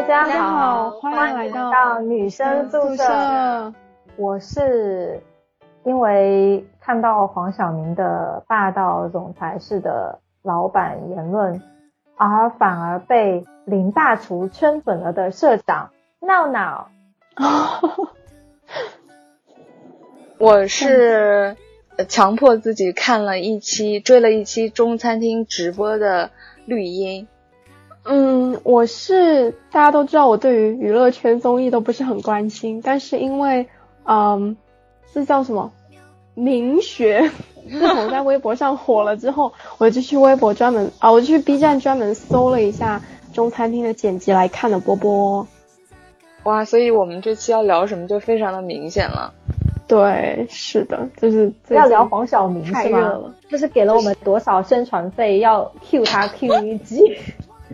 [0.00, 3.74] 大家好欢欢迎来到到女生宿舍。
[4.16, 5.22] 我是
[5.84, 11.60] 因为看到黄晓明的霸道总裁式的老板言论，
[12.16, 15.90] 而反而被林大厨圈粉了的社长
[16.20, 16.88] 闹闹。
[20.40, 21.58] 我是
[21.98, 26.30] 呃强迫自己看了一期，追了一期中餐厅直播的
[26.64, 27.28] 绿茵。
[28.04, 33.68] 嗯，我是大家都知道，我对于娱乐圈综艺都不是很关心，但是因为，
[34.04, 34.56] 嗯，
[35.12, 35.72] 这叫什么
[36.34, 37.30] 明学？
[37.70, 45.46] 自从在微博上火了之后，我就去微博专门啊，我就去 B 站专门搜了一下中餐厅的剪辑来看的波波。
[46.44, 49.34] 哇，所以我们这期要聊什么就非常的明显了。
[49.86, 53.34] 对，是的，就是要聊黄晓明是吗太热了？
[53.48, 55.38] 这是给了我们多少宣传费？
[55.38, 57.02] 要 Q 他 Q 一集？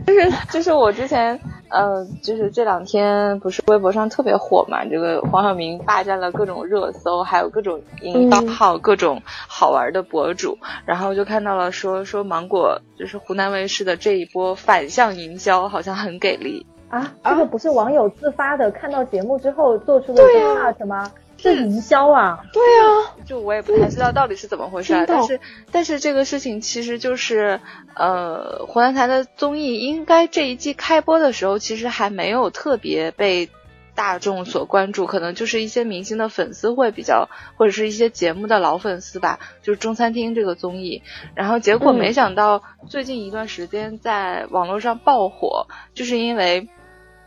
[0.04, 16.66] 就是就是我之前呃，就是这两天不是微博上特别火嘛，这个黄晓明霸占了各种热搜，还有各种营销号、各种好玩的博主，然后就看到了说说芒果就是湖南卫视的这一波反向营销好像很给力。
[16.88, 21.10] 啊，这个不是网友自发的，看到节目之后做出的一个 cut 吗？
[21.54, 22.40] 是营销啊！
[22.52, 27.60] 对啊，就我也不太知道到底是怎么回事、但是但是这个事情其实就是，
[27.94, 33.48] 呃，湖南台的综艺应该这一季开播的时候，其实还没有特别被
[33.94, 41.02] 大众所关注，可能就是一些明星的粉丝会比较，或者是一些节目的老粉丝吧，就是中餐厅这个综艺，
[41.34, 46.68] 然后结果嗯没想到最近一段时间在网络上爆火，就是因为。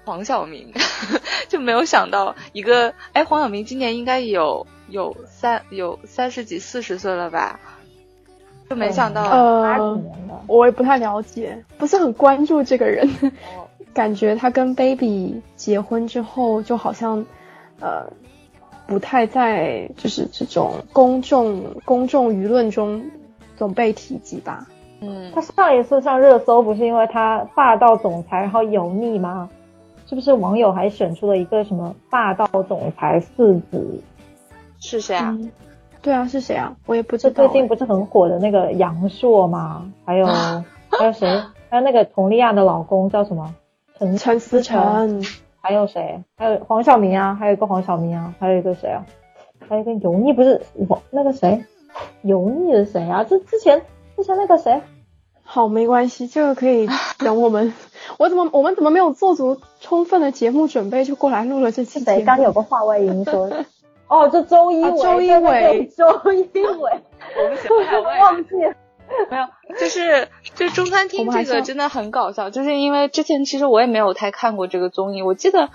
[0.09, 0.73] 黄晓明
[1.49, 7.59] 就没有想到一个，哎，黄晓明今年应该有有三有三十几四十岁了吧？
[8.67, 10.01] 就没想到，呃，
[10.47, 13.07] 我也不太了解，不是很关注这个人。
[13.93, 17.23] 感觉他跟 baby 结婚之后，就好像
[17.79, 18.11] 呃
[18.87, 23.03] 不太在就是这种公众公众舆论中
[23.57, 24.65] 总被提及吧。
[25.01, 29.49] 嗯他，上一次上热搜不是因为他霸道总裁然后油腻吗？
[30.09, 34.01] 是不是网友还选出了一个什么霸道总裁四子？
[34.79, 35.37] 是谁啊？
[35.39, 35.51] 嗯，
[36.01, 36.75] 对啊，是谁啊？
[36.87, 39.91] 我也不知是道、最近不是很火的那个杨烁吗？
[40.05, 40.25] 还有
[40.89, 41.43] 还有谁？
[41.69, 43.53] 还有那个佟丽娅的老公叫什么？
[43.99, 45.21] 陈陈思诚，
[45.61, 46.23] 还有谁？
[46.37, 49.05] 还有黄晓明啊，还有一个黄晓明啊，还有一个谁啊？
[49.67, 51.63] 还有一个油腻不是我那个谁？
[52.23, 53.23] 油腻的谁啊？
[53.23, 53.83] 这之前
[54.17, 54.81] 之前那个谁？
[55.43, 56.87] 好，没关系，这个可以
[57.19, 57.71] 等我们。
[58.19, 62.15] 我怎么我们怎么没有做足充分的节目准备就过来录了这期是谁？
[62.15, 62.25] 节目？
[62.25, 63.49] 刚有个话外音说，
[64.09, 67.01] 哦，这周一伟，啊周一对对围对周一伟，
[67.37, 68.73] 我们想不想忘记了。
[69.31, 69.47] 没有，
[69.79, 75.69] 就是就中餐厅这个真的很搞笑，就是因为之前其实我也没有太看过这个综艺，我记得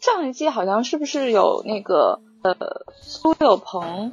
[0.00, 2.56] 上一季好像是不是有那个呃
[3.00, 4.12] 苏有朋、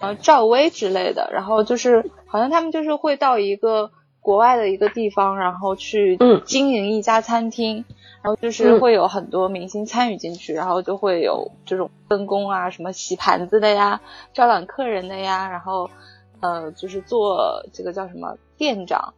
[0.00, 3.90] 呃赵薇之类的，然后就是好像他们就是会到一个
[4.26, 6.42] 国外的一个地方，然后去嗯。
[6.44, 7.84] 经营一家餐厅。
[8.22, 8.80] 然后就是嗯。
[8.80, 14.00] 会有很多明星参与进去，然后就会有这种分工啊，什么洗盘子的呀，
[14.34, 15.88] 招揽客人的呀，然后
[16.40, 19.14] 呃，就是做这个叫什么店长，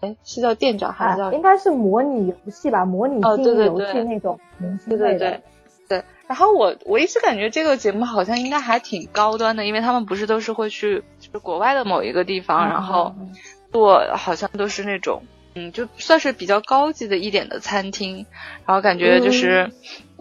[0.00, 3.92] 哎，是叫店长还是叫啊，应该是模拟游戏吧，模拟哦经营游对对。
[3.92, 5.30] 对戏那种明星对对类的。
[5.30, 5.40] 对。
[5.86, 13.30] 对，然后我我一直感觉这个节目好像应该还挺高端的，因为他们不是都是会去就是国外的某一个地方，然后嗯
[13.74, 15.24] 做好像都是那种
[15.56, 18.24] 嗯，就算是比较高级的一点的餐厅，
[18.66, 19.72] 然后感觉就是、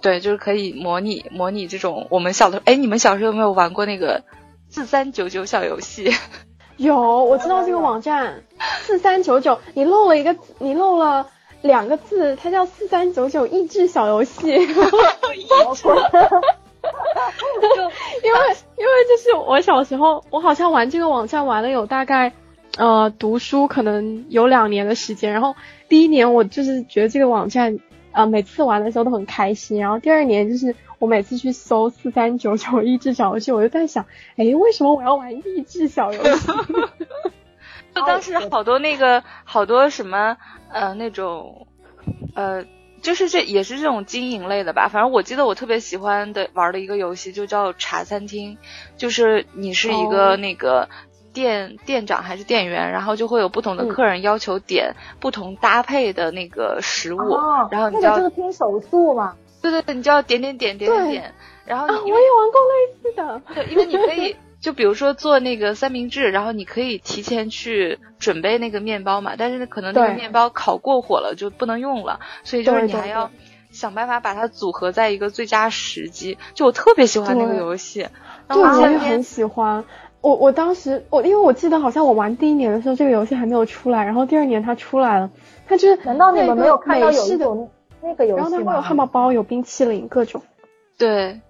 [0.02, 4.24] 对，就是可以模拟模拟这种我们小的哎，你们小时候有没有玩过那个
[4.70, 6.12] 四三九九小游戏？
[6.78, 8.44] 有，我知道这个网站
[8.82, 11.30] 四三九九，你漏了一个，你漏了
[11.62, 14.50] 两个字，它叫四三九九益智小游戏。
[18.24, 18.40] 因为
[18.78, 22.34] 因为就是我小时候，我好像玩这个网站玩了有大概
[22.78, 25.56] 呃读书可能有两年的时间，然后
[25.90, 27.80] 第一年我就是觉得这个网站
[28.12, 34.06] 呃每次玩的时候都很开心，然后第二年就是我每次去搜四三九九益智小游戏，我就在想，
[34.36, 36.48] 哎，为什么我要玩益智小游戏？
[37.96, 40.38] 就当时好多那个好多什么
[40.72, 41.68] 呃那种
[42.36, 42.66] 呃。
[43.04, 48.58] 就是这也是这种经营类的吧，反正我记得我特别喜欢的玩的一个游戏就叫茶餐厅，
[48.96, 50.88] 就是你是一个哦那个
[51.34, 59.36] 店、店长还是店员，然后就会有不同的嗯客人要求点不同搭配的那个食物，嗯，然后你就要那个就是拼手速嘛。
[59.62, 61.34] 对对对，你就要点点点点点点，
[61.66, 63.42] 然后啊，我也玩过类似的。
[63.56, 73.32] 对，因为你可以就比如说做那个三明治，然后你可以提前去准备那个面包嘛，但是可能那个面包烤过火了就不能用了，所以就是你还要
[73.72, 76.38] 想办法把它组合在一个最佳时机。
[76.54, 78.08] 就我特别喜欢那个游戏，
[78.50, 79.86] 然后，我也很喜欢。
[80.24, 85.30] 我我当时我因为我记得好像我玩第一年的时候，这个游戏还没有出来，然后第二年它出来了。
[85.68, 87.70] 它就是难道你们没有看到有一种
[88.02, 90.42] 那个游戏然后它会有汉堡包，有冰淇淋，各种。
[90.98, 91.42] 对，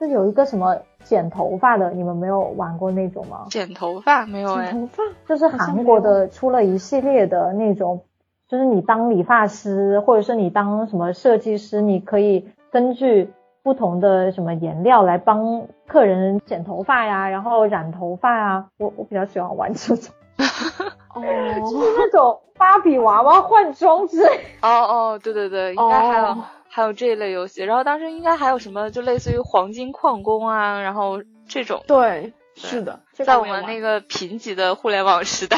[0.00, 3.46] 是有一个什么剪头发的，你们没有玩过那种吗？
[3.50, 8.02] 剪头发没有剪头发就是韩国的出了一系列的那种，
[8.48, 13.30] 就是你当理发师或者是你当什么设计师，你可以根据。
[13.62, 20.14] 不同的什么颜料来帮客人剪头发呀，然后染头发啊，我我比较喜欢玩这种，
[21.14, 21.22] 哦，
[21.70, 24.40] 就是那种芭比娃娃换装之类。
[24.62, 26.36] 哦哦，对对对，应该还有
[26.68, 31.82] 还有这一类游戏，然后当时应该还有什么，就类似于黄金矿工啊，然后这种。
[31.86, 35.56] 对，是的，在我们那个贫瘠的互联网时代。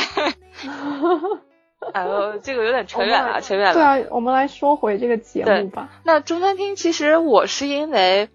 [1.92, 3.74] 哎呦，这个有点扯远了，扯远了。
[3.74, 5.90] 对啊，我们来说回这个节目吧。
[6.04, 8.28] 那中餐厅其实我是因为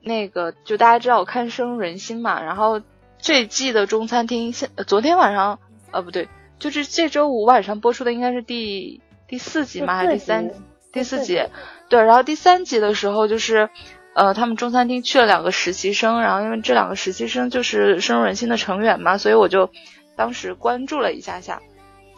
[0.00, 2.80] 那个，就大家知道我看《深入人心》嘛，然后
[3.18, 5.58] 这季的中餐厅现昨天晚上，
[5.90, 6.28] 呃，不对，
[6.58, 9.96] 就是这周五晚上播出的应该是第第四集嘛？
[9.96, 10.50] 还是第三
[10.92, 11.42] 第四集？
[11.88, 13.68] 对，然后第三集的时候就是，
[14.14, 19.70] 呃，他们中餐厅去了两个实习生，然后因为这两个实习生就是《深入人心》的成员嘛，所以我就
[20.16, 21.60] 当时关注了一下下。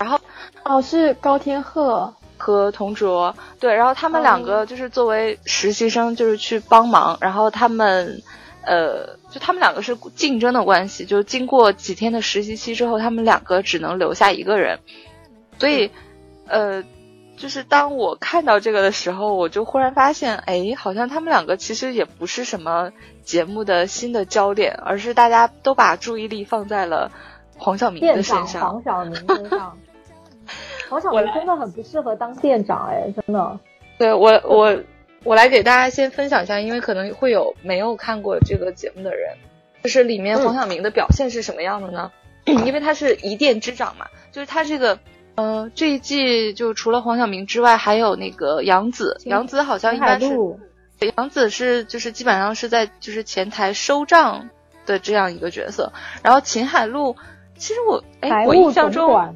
[0.05, 0.21] 然后，
[0.65, 7.17] 哦，是高天鹤和童卓，对，然后他们两个就是作为实习生，就是去帮忙。
[7.23, 8.23] 然后他们，
[8.67, 14.79] 呃，就他们两个是竞争的关系，就经过几天的实习期之后，他们两个只能留下一个人。
[15.59, 15.91] 所以，
[16.49, 16.85] 呃，
[17.39, 22.93] 就是当我看到这个的时候，我就忽然发现，哎，好像他们两个其实也不是什么
[23.25, 27.11] 节目的新的焦点，而是大家都把注意力放在了
[27.57, 28.61] 黄晓明的身上。
[28.61, 29.79] 黄晓明身上。
[30.89, 33.59] 黄晓明真的很不适合当店长哎，真的。
[33.97, 34.77] 对我我
[35.23, 39.37] 我来给大家先分享一下，因为可能会有没有看过这个节目的人，
[39.83, 42.11] 就是里面黄晓明的表现是什么样的呢？
[42.45, 44.99] 因为他是一店之长嘛，就是他这个
[45.37, 50.37] 呃这一季就除了黄晓明之外，还有那个杨紫，杨紫好像一般是
[51.17, 54.51] 杨紫是就是基本上是在就是前台收账
[54.85, 55.93] 的这样一个角色，
[56.23, 57.17] 然后秦海璐，
[57.57, 59.35] 其实我哎我印象中。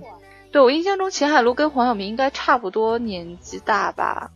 [0.51, 4.31] 对我印象中，秦海璐跟黄晓明应该差不多年纪大吧？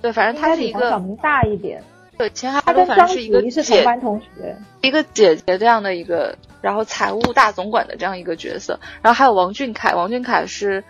[0.00, 1.82] 对，反正他是一个黄晓明大一点。
[2.16, 8.78] 对，秦海璐反正是一个是同班同学，一个姐姐这样的一个，然后财务大总管的这样一个角色。
[9.00, 10.84] 然后还有王俊凯，王俊凯是，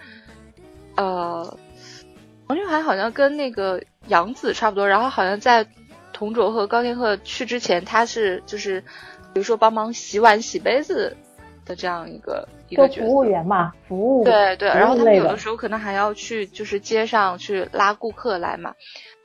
[0.97, 1.57] 呃，
[2.49, 4.89] 王俊凯好像跟那个杨紫差不多。
[4.89, 5.67] 然后好像在
[6.13, 8.81] 同卓和高天鹤去之前，他是就是，
[9.33, 11.17] 比如说帮忙洗碗、洗杯子
[11.71, 12.49] 的这样一个。
[12.69, 18.75] 一个服务员嘛，服务对对，然后他们有的时候可能还要去就是街上去拉顾客来嘛，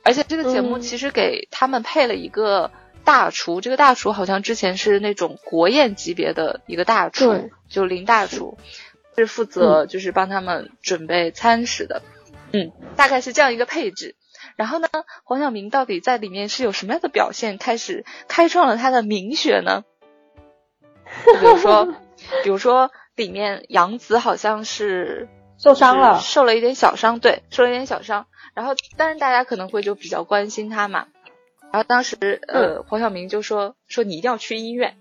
[0.02, 2.72] 而且这个节目其实给他们配了一个
[3.04, 8.58] 大厨，这个大厨好像之前是那种国宴级别的一个大厨，就林大厨
[9.16, 12.02] 是负责就是帮他们准备餐食的，
[12.52, 14.16] 嗯，大概是这样一个配置。
[14.56, 14.88] 然后呢，
[15.22, 19.84] 黄晓明到底在里面是有什么样的表现，开始开创了他的名学呢？
[21.38, 21.94] 比如说，
[22.42, 22.90] 比如说。
[23.16, 28.26] 里面杨紫好像是受伤了，受了一点小伤，对，受了一点小伤。
[28.52, 31.06] 然后，当然大家可能会就比较关心她嘛。
[31.72, 34.96] 然后当时，呃，黄晓明就说说你一定要去医院。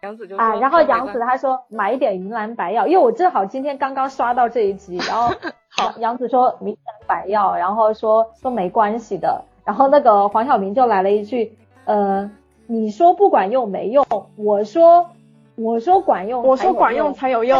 [0.00, 5.34] 杨紫就啊，然后杨紫她说买一点云南白药，因为我正好今天刚刚刷到这一集，然后
[5.76, 9.44] 杨杨紫说云南白药，然后说说没关系的。
[9.64, 12.30] 然后那个黄晓明就来了一句，呃，
[12.68, 14.06] 你说不管用没用，
[14.36, 15.10] 我说。
[15.56, 17.58] 我说管用，我说管用才有用。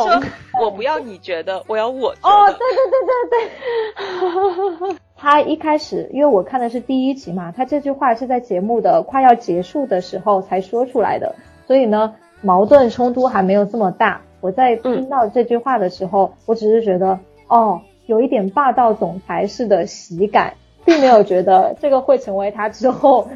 [0.63, 2.11] 我不要你觉得，我要我。
[2.23, 4.97] 哦，对对对对对。
[5.17, 11.35] 他一开始，因为我看的是第一集嘛，他这句话是在节目的快要结束的时候才说出来的，
[11.67, 14.21] 所以呢，矛盾冲突还没有这么大。
[14.43, 20.53] 我在听到这句话的时候，我只是觉得，哦，有一点霸道总裁式的喜感，
[20.85, 23.27] 并没有觉得这个会成为他之后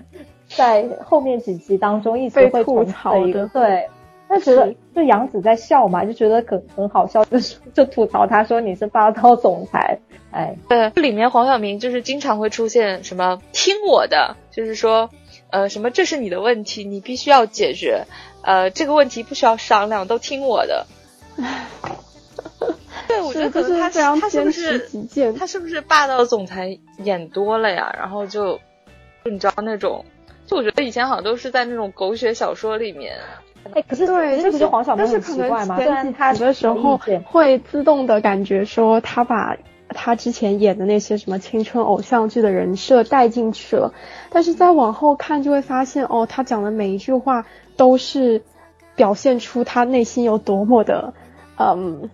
[0.49, 3.89] 在后面几集当中一直会吐槽的一个对。
[4.31, 7.37] 他觉得就杨紫在笑嘛，就觉得很很好笑，就
[7.75, 9.99] 就吐槽他说你是霸道总裁，
[10.31, 15.11] 哎，对，里面黄晓明就是经常会出现什么听我的，就是说，
[15.51, 18.05] 呃，什么这是你的问题，你必须要解决，
[18.43, 20.87] 呃，这个问题不需要商量，都听我的。
[23.09, 24.79] 对，我觉得可能他他是不是
[25.37, 27.93] 他是不是霸道总裁演多了呀？
[27.99, 28.61] 然后就
[29.25, 30.05] 就你知道那种，
[30.47, 33.17] 就我觉得以前好像都是在那种狗血小说里面。
[33.73, 35.79] 哎，可是对，这不是黄晓明很奇怪吗？
[36.17, 39.57] 他的时候会自动的感觉说他把
[39.89, 43.93] 他之前演的那些什么青春偶像剧的人设带进去了，
[44.31, 47.45] 但是再往后看就会发现，哦，他讲的每一句话
[47.77, 48.43] 都是
[48.97, 51.13] 表现出他内心有多么的，
[51.59, 52.09] 嗯，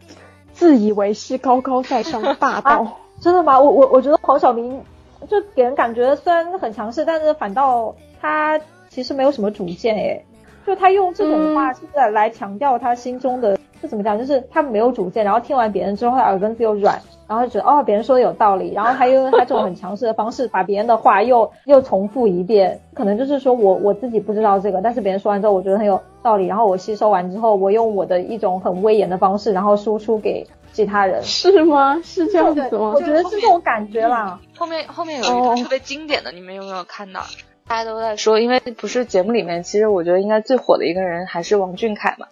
[0.52, 2.98] 自以为是、高高在上、霸道。
[3.20, 3.58] 真的吗？
[3.58, 4.82] 我我我觉得黄晓明
[5.26, 8.60] 就给人感觉虽然很强势，但是反倒他
[8.90, 10.26] 其实没有什么主见诶，
[10.66, 13.56] 就他用这种话是在来强调他心中的。
[13.78, 14.18] 是怎么讲？
[14.18, 32.00] 就是他没有主见，然后听完别人之后，他耳根子又软，然后就觉得哦，别人说的有道理，然后他又用他这种很强势的方式把别人的话又 又重复一遍，可能就是说我我自己不知道这个，但是别人说完之后，我觉得很有道理，然后我吸收完之后，我用我的一种很威严的方式，然后输出给其他人，是吗？
[32.02, 32.92] 是这样子吗？
[32.96, 34.40] 我觉得是这种感觉啦。
[34.56, 37.20] 后面后面有一段特别经典的，你们有没有看到？
[37.68, 42.26] 大家都在说，因为不是节目里面，其实我觉得应该最火的一个人还是王俊凯嘛，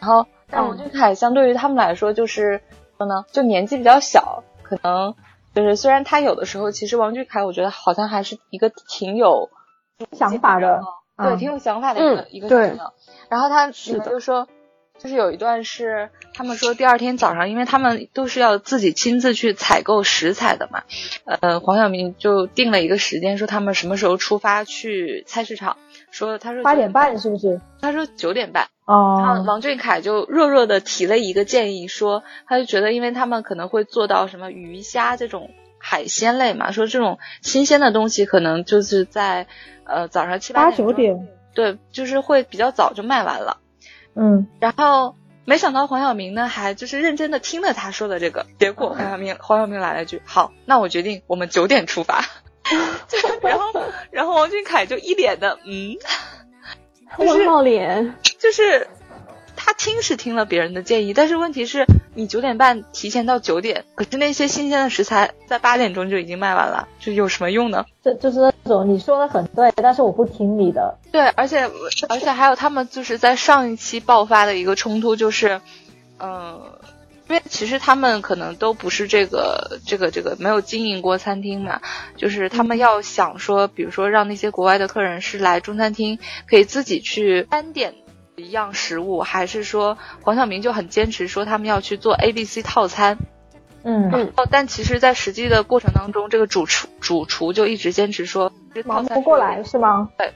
[0.00, 0.26] 然后。
[0.48, 2.60] 但王俊凯相对于他们来说，就是
[2.96, 5.16] 说呢，就年纪比较小，可能
[5.52, 9.50] 就是虽然他有的时候，其实王俊凯我觉得好像还是一个挺有
[10.12, 10.80] 想法的，
[11.16, 12.92] 对，挺有想法的一个一个人的。
[13.28, 14.46] 然后他里面就说，
[14.98, 20.82] 就是有一段是他们说第二天早上，因为他们都是要自己亲自去采购食材的嘛，
[21.24, 25.76] 呃，黄晓明就定了一个时间，说他们什么时候出发去菜市场，
[26.10, 27.60] 说他说八点半是不是？
[27.80, 28.68] 他说九点半。
[28.86, 39.48] 哦，王俊凯就弱弱的提了一个建议，说他就觉得，因为他们可能会做到什么鱼虾这种海鲜类嘛，说这种新鲜的东西可能就是在
[39.84, 43.58] 呃早上七八九点，对，就是会比较早就卖完了。
[44.16, 52.24] 嗯，然后没想到黄晓明呢，还就是认真的听了他说的这个，结果黄晓明 黄晓明来了一句，好，那我决定我们九点出发。
[53.42, 53.66] 然后
[54.10, 55.96] 然后王俊凯就一脸的嗯。
[57.18, 58.88] 问号脸，就是
[59.66, 67.84] 他听是听了别人的建议，但是问题是，你九点半提前到九点，可是那些新鲜的食材在八点钟就已经卖完了，就有什么用呢？
[68.00, 70.96] 这就是那种你说的很对，但是我不听你的。
[71.10, 71.68] 对，而且
[72.08, 75.60] 而且还有他们就是在上一期爆发的一个冲突，就是，
[76.20, 76.60] 嗯，
[77.28, 81.80] 因为其实他们可能都不是这个这个这个没有经营过餐厅嘛，
[82.16, 87.94] 就是他们要想说，比如说让那些国外的客人是来中餐厅可以自己去单点
[88.36, 93.18] 一样食物，还是说黄晓明就很坚持说他们要去做 A B C 套餐，
[93.82, 98.52] 嗯嗯，但其实，在实际的过程当中，这个主厨主厨就一直坚持说
[98.84, 100.10] 忙不过来是吗？
[100.18, 100.32] 对。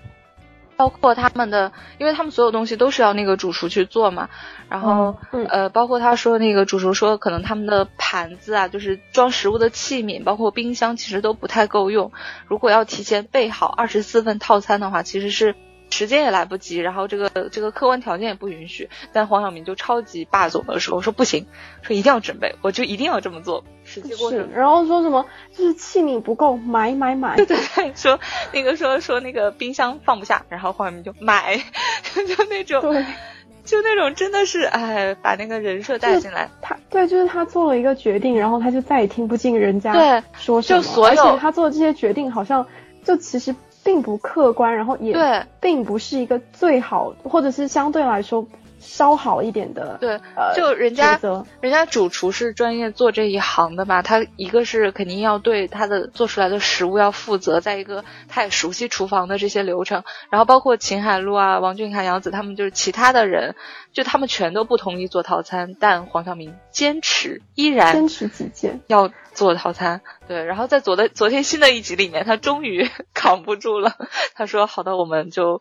[0.77, 4.31] 包括他们的，因为他们所有东西都是要那个主厨去做嘛，
[4.71, 5.15] 然后
[5.51, 12.13] 呃，包括他说那个主厨说，可能他们的盘子啊，就是装食物的器皿，包括冰箱，其实都不太够用。
[12.47, 15.55] 如果要提前备好二十四份套餐的话，其实是。
[15.91, 21.47] 时间也来不及，然后这个这个客观条件也不允许，但黄晓明就超级霸总的说说不行，
[21.83, 23.65] 说一定要准备，我就一定要这么做。
[23.85, 27.37] 实际过程，然后说什么就是器皿不够，买买买。
[27.37, 28.19] 对对 对，说
[28.53, 31.57] 那个说说那个冰箱放不下，然后黄晓明就买，
[32.15, 32.81] 就那种，
[33.65, 36.49] 就那种真的是哎，把那个人设带进来。
[36.63, 39.93] 他对，就是他做了一个决定，然后他就再也听不进人家
[40.35, 42.65] 说什么，就所而且他做的这些决定好像
[43.05, 43.55] 就其实。
[43.85, 48.47] 并不客观，然后也并不是一个最好，或者是相对来说。
[48.81, 50.19] 稍好一点的，对，
[50.57, 51.21] 就人家
[51.61, 63.55] 人家主厨是专业做这一行的嘛，他一个是肯定要对他的做出来的食物要负责，再一个他也熟悉厨房的这些流程，然后包括秦海璐啊、王俊凯、杨紫他们就是其他的人，
[63.93, 73.93] 就他们全都不同意做套餐，但黄晓明坚持依然坚持己见要做套餐，对，然后在昨的昨天新的一集里面，他终于 扛不住了，
[74.35, 75.61] 他说好的，我们就。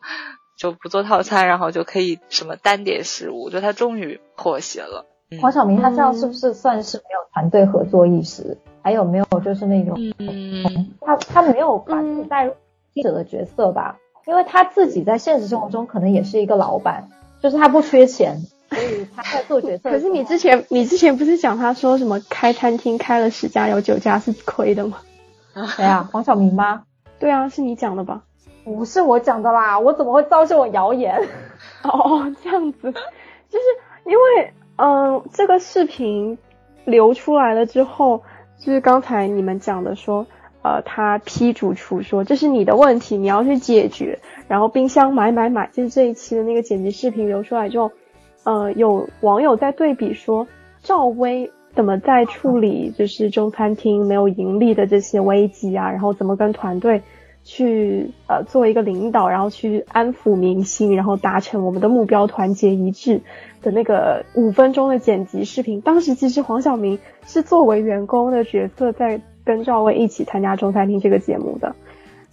[0.60, 5.06] 就不做套餐，然后就可以什么单点食物，就他终于妥协了。
[5.40, 8.58] 黄晓明他这样是不是算是没有团队合作意识？
[8.82, 12.52] 还有没有就是那种，嗯他他没有把自己带入
[12.92, 13.96] 记者的角色吧？
[14.26, 17.08] 因为他自己在现实生活中可能也是一个老板，
[17.40, 18.36] 就是他不缺钱，
[18.68, 19.88] 所以他在做决策。
[19.88, 24.98] 可是你之前你之前不是讲他说什么开餐厅开了十家有九家是亏的吗？
[25.74, 26.06] 谁啊？
[26.12, 26.82] 黄晓明吗？
[27.18, 28.24] 对啊，是你讲的吧？
[28.64, 31.20] 不是我讲的啦，我怎么会造这种谣言？
[31.82, 33.64] 哦，这样子，就是
[34.04, 36.38] 因为，嗯，这个视频
[36.84, 38.22] 流出来了之后，
[38.58, 40.26] 就是刚才你们讲的说，
[40.62, 44.18] 呃，他批主厨说这是你的问题，你要去解决。
[44.46, 47.90] 然后冰箱买买买，就是这一期的那个剪辑视频流出来之后，
[48.44, 50.46] 呃，有网友在对比说，
[50.82, 57.02] 赵薇怎么在处理就是中餐厅没有盈利的这些危机啊，然后怎么跟团队。
[57.42, 63.22] 去呃作为一个领导，然后去安抚民心，然后达成我们的目标，团结一致
[63.62, 65.80] 的那个五分钟的剪辑视频。
[65.80, 71.74] 当时其实黄晓明是作为员工的角色在跟赵薇一起参加中餐厅这个节目的，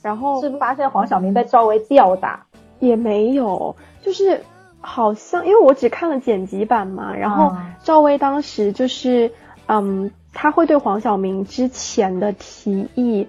[0.02, 2.46] 然后是发现黄晓明被赵薇吊打，
[2.80, 4.42] 也没有，就是
[4.80, 9.32] 好像因为我只看了剪辑版嘛，然后赵薇当时就是
[9.68, 10.12] 嗯。
[10.40, 13.28] 他会对黄晓明之前的提议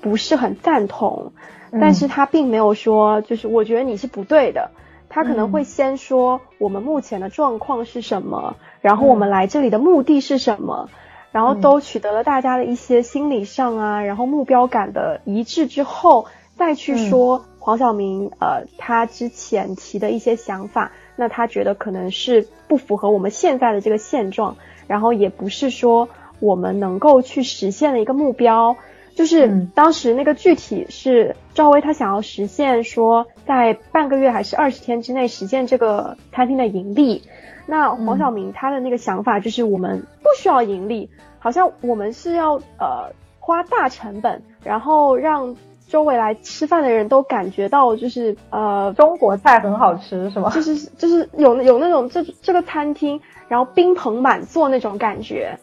[0.00, 1.32] 不是很赞同，
[1.72, 4.70] 但是他并没有说就是我觉得你是不对的，
[5.08, 10.88] 他可能会先说我们目前的状况是什么，然后我们来这里的目的是什么，
[11.32, 16.26] 然后都取得了大家的一些心理上啊，然后目标感的一致之后，
[16.56, 24.56] 再去说黄晓明呃他之前提的一些想法，那他觉得可能是不符合我们现在的这个现状。
[24.86, 26.08] 然后也不是说
[26.40, 28.76] 我们能够去实现的一个目标，
[29.20, 37.22] 就是当时那个具体是赵薇她想要实现说在半个月还是二十天之内实现这个餐厅的盈利，
[37.66, 45.54] 那黄晓明他的那个想法就是我们不需要盈利，好像我们是要呃花大成本，然后让
[45.86, 50.48] 周围来吃饭的人都感觉到就是呃中国菜很好吃是吗？
[50.48, 53.20] 就是就是有有那种这这个餐厅。
[53.50, 55.58] 然后宾朋满座那种感觉，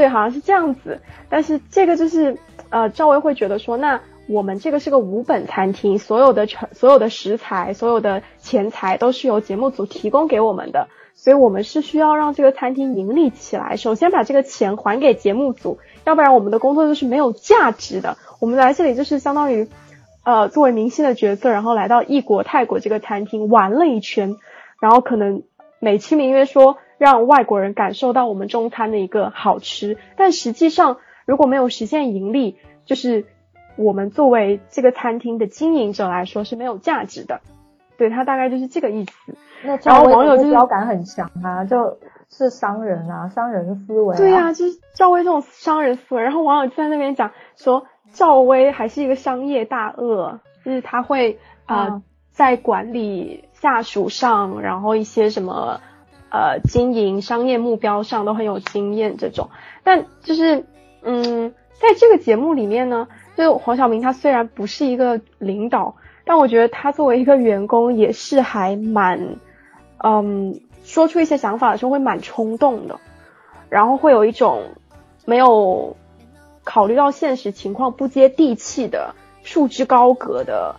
[0.00, 1.02] 对，好像是这样子。
[1.28, 2.38] 但是这个就是，
[2.70, 13.76] 呃，赵薇会觉得说，那我们这个是个无本餐厅，所有的成所有的食材、所有的钱财都是由节目组提供给我们的，所以我们是需要让这个餐厅盈利起来。
[13.76, 18.16] 首先把这个钱还给节目组，要不然我们的工作就是没有价值的。
[18.40, 19.68] 我们来这里就是相当于，
[20.24, 24.36] 呃，作为明星的角色，然后来到异国泰国这个餐厅玩了一圈，
[24.80, 25.42] 然后可能
[25.78, 26.78] 美其名曰说。
[27.00, 33.24] 让外国人感受到我们中餐的一个好吃，但实际上如果没有实现盈利，就是
[33.76, 37.40] 我们作为这个餐厅的经营者来说是没有价值的。
[37.96, 39.34] 对他大概就是这个意思。
[39.64, 41.96] 那然后网友就是标感很强啊，就
[42.28, 44.14] 是商人啊，商人思维。
[44.18, 46.22] 对呀，就是赵薇这种商人思维。
[46.22, 55.80] 然后网友就在那边讲说，赵薇还是一个商业大鳄，就是他会啊在管理下属上，然后一些什么。
[56.30, 59.50] 呃，经营商业目标上都很有经验，这种，
[59.82, 60.64] 但就是，
[61.02, 69.38] 嗯，在这个节目里面呢，就黄晓明他虽然不是一个领导，但我觉得他作为一个员工也是还蛮，
[69.98, 73.00] 嗯，说出一些想法的时候会蛮冲动的，
[73.68, 74.62] 然后会有一种
[75.24, 75.96] 没有
[76.62, 80.76] 考虑到现实情况不接地气的束之高阁的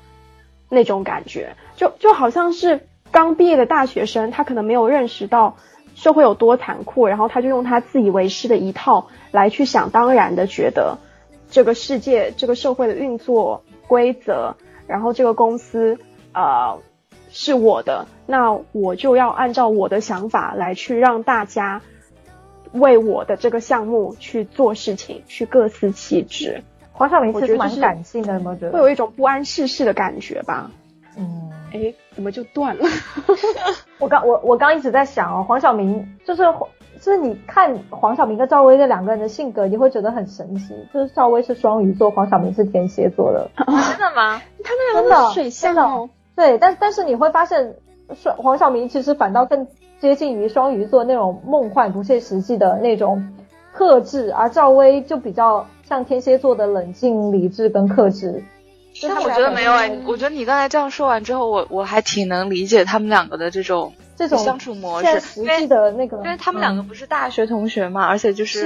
[0.69, 2.87] 那种感觉，就就好像是。
[3.11, 5.57] 刚毕业的大学生，他可能没有认识到
[5.95, 10.97] 社会有多残酷，然后他就用他自以为是的一套来去想当然的觉得
[11.49, 14.55] 这个世界、这个社会的运作规则，
[14.87, 15.99] 然后这个公司
[16.33, 16.79] 呃
[17.29, 21.81] 是我的，那我就要按照我的想法来去让大家
[22.71, 26.63] 为我的这个项目去做事情，去各司其职。
[26.93, 30.71] 黄晓明其实蛮感性的，有没有觉得会有一种不谙世事的感觉吧？
[31.17, 32.83] 嗯，哎，怎么就断了？
[33.99, 36.43] 我刚我我刚一直在想哦，黄晓明就是
[36.99, 40.73] 就是你看黄晓明跟赵薇这两个人的性格，你会觉得很神奇。
[40.93, 43.49] 就是赵薇是双鱼座，黄晓明是天蝎座的。
[43.57, 44.41] 真的吗？
[44.63, 46.09] 他们两个水象哦。
[46.35, 47.75] 对，但但是你会发现，
[48.15, 49.67] 双黄晓明其实反倒更
[49.99, 53.33] 接近于双鱼座那种梦幻不切实际的那种
[53.73, 58.43] 克制，而赵薇就比较像天蝎座的冷静理智跟克制。
[59.01, 68.63] 但我觉得没有哎，我觉得你刚才这样说完之后，我我还挺能理解他们两个的这种这种相处模式，因为的那个，因为他们两个不是大学同学嘛，而且就是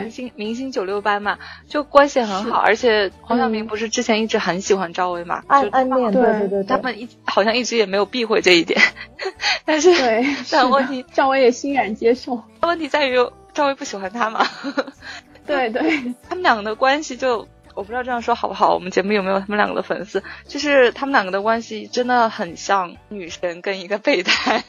[0.00, 8.80] 明星明星九六班嘛，就关系很好，而且黄晓明不是之前一直很喜欢赵薇嘛，暗暗恋，对对对，他们一好像一直也没有避讳这一点，
[9.66, 13.16] 但是对， 但问题赵薇也欣然接受，问题在于
[13.52, 14.46] 赵薇不喜欢他嘛，
[15.46, 17.46] 对对，他们两个的关系就。
[17.74, 18.72] 我不知道这样说好不好？
[18.72, 20.22] 我们节目有没有他们两个的粉丝？
[20.46, 24.62] 就是他们两个的关系真的很像女神跟一个备胎，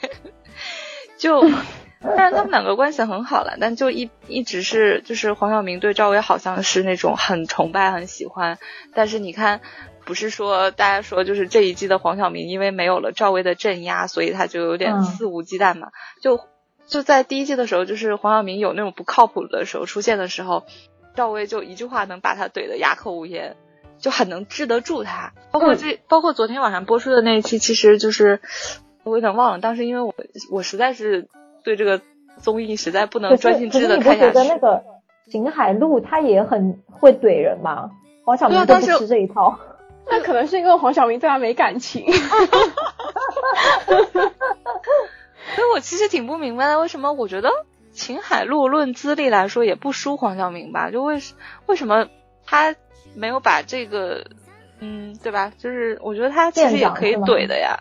[1.17, 1.41] 就，
[2.01, 8.57] 但是他们两个关系很好了，但就一一直是就是黄晓明对赵薇好像是那种很崇拜很喜欢，
[8.93, 9.61] 但是你看，
[10.03, 15.89] 不是说大家说就是这一季的黄晓明因为没有了赵薇的镇压，所以他就有点肆无忌惮嘛？
[16.21, 16.39] 就
[16.87, 20.65] 就在第一季的时候，就是黄晓明有那种不靠谱的时候出现的时候。
[21.15, 23.55] 赵薇就一句话能把他怼得哑口无言，
[23.97, 25.33] 就很能治得住他。
[25.51, 28.41] 包括这，包括昨天晚上播出的那一期，其实就是
[29.03, 29.59] 我有点忘了。
[29.59, 30.13] 当时因为我
[30.51, 31.27] 我实在是
[31.63, 32.01] 对这个
[32.37, 34.33] 综艺实在不能专心致志的看下去。
[34.33, 34.83] 觉得那个
[35.31, 37.91] 秦海璐他也很会怼人吗？
[38.25, 39.57] 黄晓明都不吃这一套。
[40.07, 42.05] 那可能是因为黄晓明对他没感情。
[45.55, 47.49] 所以我其实挺不明白的，为什么我觉得
[47.95, 50.91] 秦海璐论资历来说也不输黄晓明吧？
[50.91, 51.19] 就为
[51.65, 52.07] 为什么
[52.45, 52.75] 他
[53.15, 54.25] 没有把这个，
[54.79, 55.51] 嗯，对吧？
[55.57, 57.79] 就是我觉得他其实也可以怼的呀，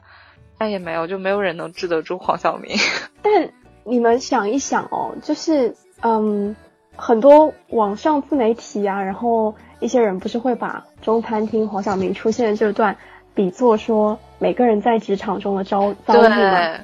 [0.57, 2.77] 但也没有，就没有人能治得住黄晓明。
[3.21, 3.51] 但
[3.83, 6.55] 你们想一想哦，就是嗯，
[6.97, 12.97] 很多网上自媒体啊，然后一些人不是会把中餐厅黄晓明出现的这段
[13.35, 16.79] 比作说每个人在职场中的遭遭遇吗？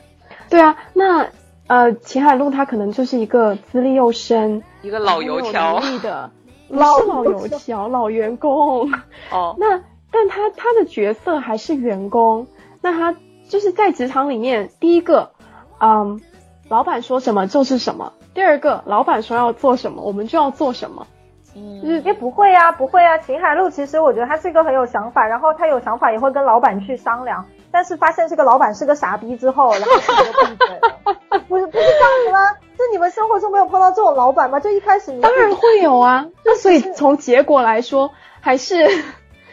[0.51, 1.29] 对啊，那
[1.71, 6.29] 呃，秦海璐他可能就是一个资历又深、一个老 油条的，
[6.69, 8.91] 老老油条、老员工。
[9.31, 9.81] 哦，那
[10.11, 12.49] 但他他的角色还是员工，
[12.81, 13.15] 那他
[13.49, 15.31] 就是在职场里面，第一个，
[15.79, 16.21] 嗯，
[16.69, 21.07] 老板说什么就是什么；第二个，老板说要做什么，我们就要做什么。
[21.55, 23.17] 嗯，就是也不会啊，不会啊。
[23.19, 27.47] 秦海璐其实我觉得他是一个很有想法，然后他有想法也会跟老板去商量。
[27.73, 31.17] 但是发现这个老板是个傻逼之后，然后自己就闭嘴了。
[31.49, 32.53] 不是不是这样子吗？
[32.77, 34.59] 就你们生活中没有碰到这种老板吗？
[34.61, 36.27] 就一开始你当然会有啊。
[36.45, 38.87] 那所以从结果来说，还是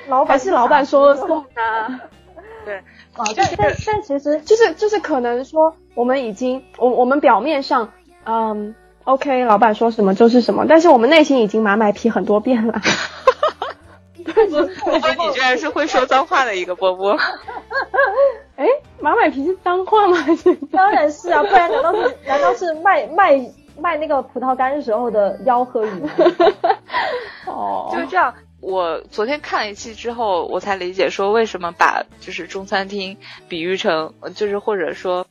[0.07, 2.01] 老板还是老板说了算啊。
[2.65, 2.77] 对
[3.15, 7.91] 啊，但但但其实就是就是可能说，我们已经我我们表面上
[8.25, 8.75] 嗯
[9.05, 12.81] OK，老板说什么就是什么，但是我们内心已经马买皮很多遍了。
[14.23, 17.17] 波波，你居然是会说脏话的一个波波。
[18.97, 20.17] 哎，马买皮是脏话吗？
[20.71, 23.39] 当然是啊，不然难道是 难道是卖卖
[23.79, 26.09] 卖那个葡萄干时候的吆喝语吗？
[27.47, 28.33] 哦，就是这样。
[28.59, 33.15] 我昨天看了一期之后，我才理解说为什么把就是中餐厅
[33.47, 35.25] 比喻成，就是或者说。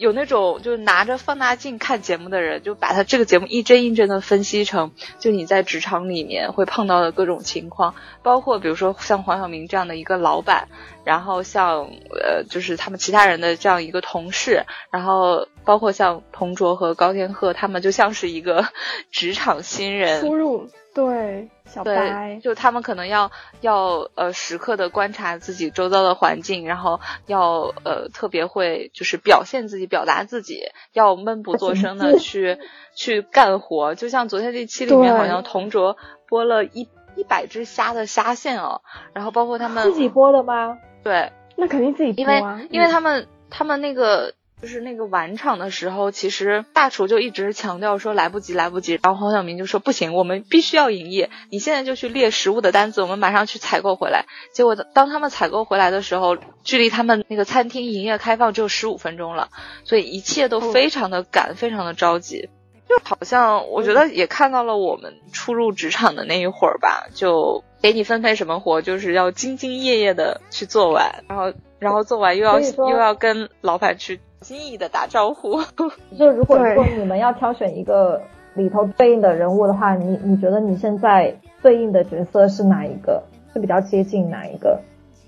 [0.00, 10.68] 有那种就是拿着放大镜看节目的人，就把他这个节目一帧一帧的分析成，就你在职场里面会碰到的各种情况，包括比如说像黄晓明这样的一个老板，
[11.04, 18.64] 然后像呃就是他们其他人的这样一个同事，然后包括像童卓和高天鹤，他们就像是一个
[19.12, 21.48] 职场新人，初入对。
[21.64, 23.30] 小白，就他们可能要
[23.60, 32.58] 要呃时刻的观察自己周遭的环境，然后要呃特别会就是表现自己、表达自己，要闷不作声的去
[32.96, 33.94] 去干活。
[33.94, 35.96] 就像昨天这期里面，好像同卓
[36.28, 38.82] 剥了一一百只虾的虾线哦，
[39.14, 40.76] 然后包括他们自己剥的吗？
[41.04, 44.34] 对，那肯定自己剥啊，因为他们他们那个。
[44.60, 49.00] 就是那个晚场的时候，其实大厨就一直强调说来不及，来不及。
[49.02, 54.26] 然后黄晓明就说不行，我们必须要营业，你现在就去列食物的单子，我们马上去采购回来。
[54.52, 59.48] 结果当他们采购回来的时候，距离他们那个餐厅营业开放只有十五分钟了，
[59.84, 62.50] 所以一切都非常的赶，非常的着急。
[62.86, 74.20] 就好像我觉得也看到了我们初入职场的那一会儿吧，就给你分配什么活，就是要兢兢业业的去做完，然后然后做完又要又要跟老板去。
[74.42, 75.60] 心意的打招呼。
[76.18, 78.20] 就如果说你们要挑选一个
[78.54, 83.22] 里头对应的人物的话，你你觉得你现在对应的角色是哪一个？
[83.52, 84.80] 是比较接近哪一个？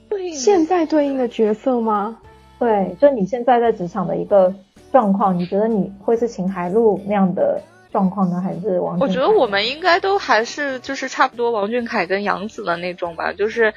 [0.09, 2.19] 对，现在对应的角色吗？
[2.59, 4.55] 对，就你现在在职场的一个
[4.93, 8.99] 状况，你觉得你会是秦海璐那样的状况呢，还是王？
[9.01, 13.75] 我觉得我们应该都还是就是差不多王俊凯跟杨紫的那种吧，就是。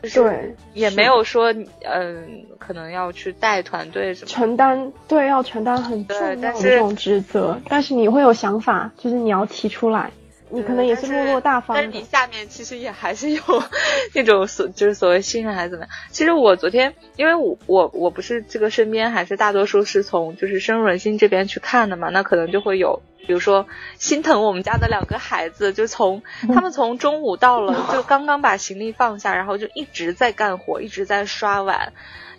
[0.00, 7.60] 对，也没有说，嗯，可能要去带团队什么，承担，对，要承担很重要的这种职责。
[7.68, 10.10] 但是你会有想法，就是你要提出来，
[10.50, 11.76] 你可能也是落落大方。
[11.76, 13.42] 但是你下面其实也还是有
[14.14, 15.94] 那种所，就是所谓信任还是怎么样。
[16.10, 23.02] 其实我昨天，因为我我我不是这个身边还是大多数是从就是深入人心这边去看的嘛，那可能就会有。
[23.26, 23.66] 比如说
[23.98, 26.22] 心疼我们家的两个孩子，就从
[26.54, 31.92] 他们从中午到了，就刚刚把行李放下，然后就一直在干活，一直在刷碗，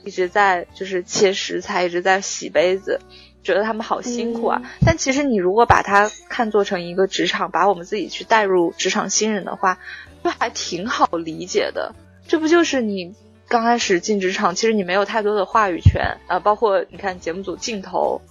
[0.04, 3.02] 一直在就是切食材，一直在洗杯子，
[3.44, 4.62] 觉得他们好辛苦啊。
[4.86, 9.78] 但其实你如果把它看作成一个职场，把我们自己去带入职场新人的话，
[10.24, 11.94] 就还挺好理解的。
[12.28, 13.16] 这不就是你
[13.48, 18.22] 刚开始进职场，其实你没有太多的话语权啊，包括你看节目组镜头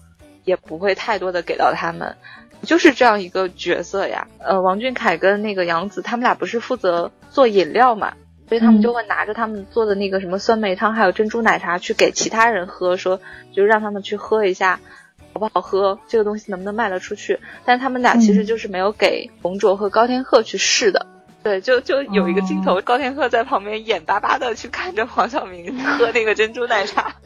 [0.45, 2.17] 也不会太多的给到他们。
[2.63, 8.15] 就是这样一个角色呀，呃，王俊凯跟那个杨紫，他们俩不是负责做饮料嘛，
[8.49, 13.21] 所以他们就会拿着他们做的那个什么酸梅汤，还有珍珠奶茶去给其他人喝，说
[13.53, 14.81] 就让他们去喝一下，
[15.35, 17.41] 好不好喝，这个东西能不能卖得出去。
[17.65, 21.07] 但他们俩其实就是没有给冯卓和高天鹤去试的，
[21.43, 27.17] 对，就就有一个镜头，高天鹤在旁边眼巴巴的去看着黄晓明 喝那个珍珠奶茶，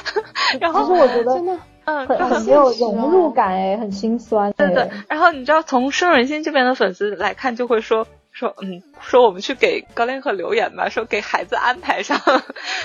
[0.60, 1.58] 然后其实我觉得真的。
[1.86, 4.52] 嗯，很很没有融入感哎，很心酸。
[4.52, 8.06] 对对，然后你知道从深人心这边的粉丝来看，就会说
[8.40, 12.18] 说嗯，说我们去给高连鹤留言吧，说给孩子安排上，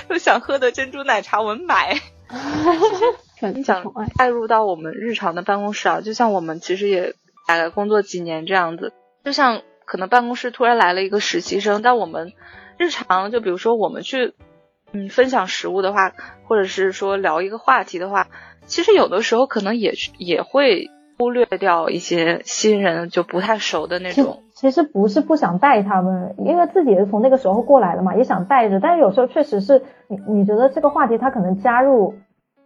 [0.10, 1.98] 说想喝的珍珠奶茶我们买。
[3.56, 3.86] 你想
[4.18, 7.14] 带入到我们日常的办公室啊，就像我们其实也
[7.48, 8.92] 大概工作几年这样子，
[9.24, 12.34] 就像可能办公室突然来了一个实习生，但我们
[12.78, 14.34] 日常就比如说我们去
[14.92, 16.12] 嗯分享食物的话，
[16.50, 18.28] 或者是说聊一个话题的话，
[18.66, 24.44] 其实有的时候可能也也会忽略掉一些新人就不太熟的那种。
[24.54, 32.14] 其实不是不想带他们，因为自己也是从那个时候过来的嘛，也想带着，但是有时候确实是你你觉得这个话题他可能加入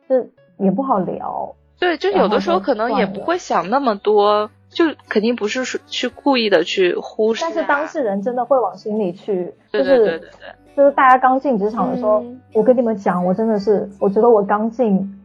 [0.08, 0.32] 是。
[0.62, 7.46] 也不好聊，对，就有的时候可能也不会想那么多，就肯定不是去故意的去忽视。
[7.46, 10.30] 但是当事人真的会往心里去，对对对对对，
[10.76, 15.19] 就是大家刚进职场的时候，我跟你们讲，我真的是，我觉得我刚进，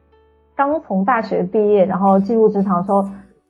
[0.57, 3.05] 刚从大学毕业，然后进入职场的时候，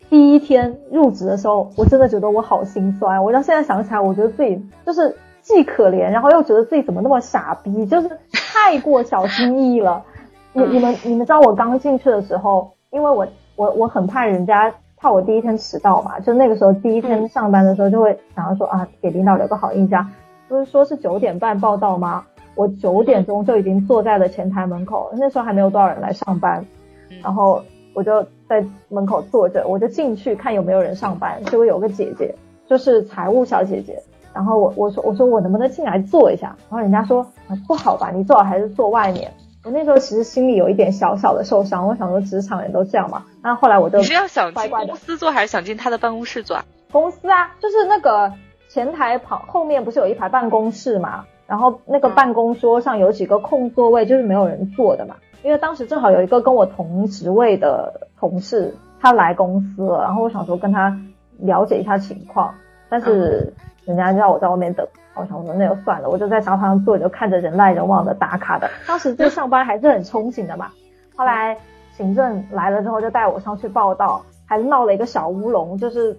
[0.09, 3.23] 第一天入职的时候，我真的觉得我好心酸。
[3.23, 10.03] 我到现在想起来，我觉得自己就是既可怜，然后又觉得自己怎么那么傻逼，就是太过小心翼翼了。
[10.53, 20.09] 你你们你们知道我刚进去的时候，因为我我我很怕人家怕我第一天迟到嘛，就那个时候第一天上班的时候就会想要说啊给领导留个好印象，
[20.49, 22.25] 不是说是九点半报到吗？
[22.55, 26.65] 我九点钟就已经坐在了前台门口，那时候还没有多少人来上班，
[27.23, 27.63] 然后
[27.95, 32.35] 我就在门口坐着，我就进去看有没有人上班，结果有个姐姐
[32.69, 39.33] 就是财务小姐姐，然后我我说我说我能不能进来坐一下，然后人家说啊不好吧，你最好还是坐外面。
[39.65, 43.25] 我那时候其实心里有一点小小的受伤，我想说职场人都这样嘛。
[43.43, 46.59] 那后来我就你是要想进公司坐，还是想进他的办公室做？
[46.93, 48.31] 公司啊，就是那个
[48.69, 51.25] 前台旁后面不是有一排办公室嘛？
[51.47, 55.17] 然后那个办公桌上有几个空座位，就是没有人坐的嘛。
[55.43, 60.99] 因为当时正好有一个跟我同职位的同事，他来公司了，然后我想说跟他
[61.39, 62.55] 了解一下情况，
[62.89, 63.53] 但是
[63.85, 64.87] 人家叫我在外面等。
[65.17, 68.69] 我想说那就算了，我就在沙发上坐着，看着人来人往的打卡的。
[68.85, 70.73] 当时对上班还是很憧憬的嘛。
[71.15, 71.57] 后来
[71.93, 76.19] 行政来了之后，就带我上去报道，还闹了一个小乌龙，就是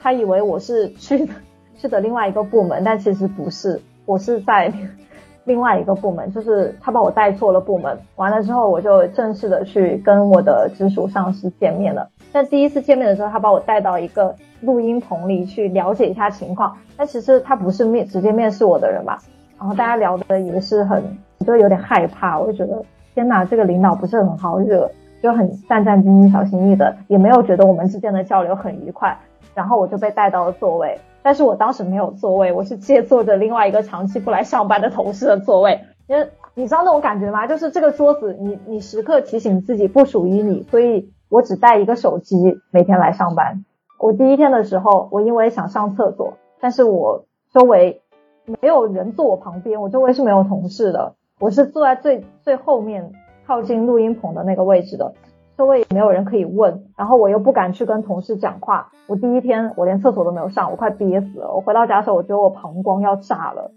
[0.00, 1.34] 他以为我是去的
[1.76, 4.72] 去的另外一个部门，但其实不是，我是在
[5.44, 7.98] 另外一个部门，就是他把我带错了部门。
[8.16, 12.08] 完了之后，我就正式的去跟我的直属上司见面了。
[12.32, 14.34] 但第一次见面的时候，他把我带到一个。
[14.62, 19.18] 录音棚里去了解一下情况，但其实他不是面直接面试我的人嘛，
[19.58, 21.04] 然后大家聊的也是很，
[21.46, 22.82] 就有点害怕，我就觉得
[23.14, 24.90] 天哪，这个领导不是很好惹，
[25.22, 29.16] 就很战战兢兢、小心翼翼的，也没有觉得我们之间的交流很愉快，
[29.56, 37.46] 然后我就被带到了座位，但是我当时没有座位，我是借坐着另外一个长期不来上班的同事的座位，因为你知道那种感觉吗？
[37.46, 42.36] 就是这个桌子，你你时刻提醒自己不属于你，所以我只带一个手机
[42.70, 43.64] 每天来上班。
[43.98, 48.02] 我第一天的时候，我因为想上厕所，但是我周围
[48.44, 53.10] 没有人坐我旁边，我周围是没有同事的，我是坐在最最后面
[53.46, 55.14] 靠近录音棚的那个位置的，
[55.56, 63.72] 周围也没有人可以问，然后我又不敢去跟同事讲话，我第一天我连厕所都没有上，我快憋死了，我回到家的时候，我觉得我膀胱要炸了。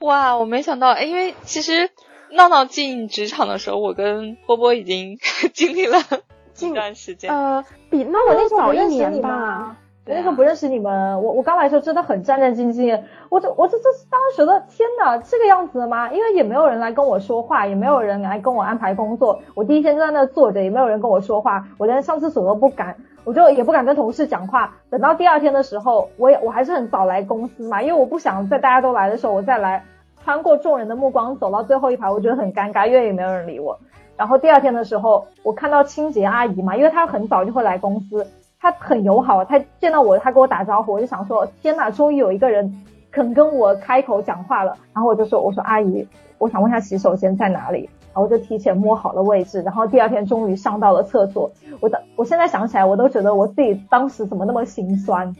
[0.00, 1.90] 哇，我没想到，哎因为其实
[2.32, 5.16] 闹闹进职场的时候，我跟波波已经
[5.54, 5.98] 经历了。
[6.52, 9.76] 近段时间，呃，比闹我那早一年吧。
[10.06, 13.00] 我那时候不认识你们，我我刚来的时候真的很战战兢兢。
[13.30, 16.12] 我这我这这当时觉得天哪，这个样子的吗？
[16.12, 19.40] 因为也没有人来跟我说话，也没有人来跟我安排工作。
[19.54, 24.74] 我第一天就在那坐着，也没有人跟我说话，我连上厕所都不敢，我就也不敢跟同事讲话。
[24.90, 29.84] 等到第二天的时候，我也我还是很早来公司嘛，因为我不想在大家都来的时候我再来，
[30.22, 33.78] 穿过众人的目光走到最后一排，我觉得很尴尬，因为也没有人理我。
[34.18, 38.26] 然后第二天的时候，我看到清洁阿姨嘛，因为她很早就会来公司，
[38.64, 44.74] 她很友好，他见到我，他跟我打招呼，我就想说，天哪，终于有一个人肯跟我开口讲话了。
[44.94, 47.90] 然后我就说，我说阿姨，我想问下洗手间在哪里。
[48.06, 49.60] 然后我就提前摸好了位置。
[49.60, 55.36] 然后第二天终于上到了厕所，我的，我现在想起来，我都觉得我自己当时怎么那么心酸。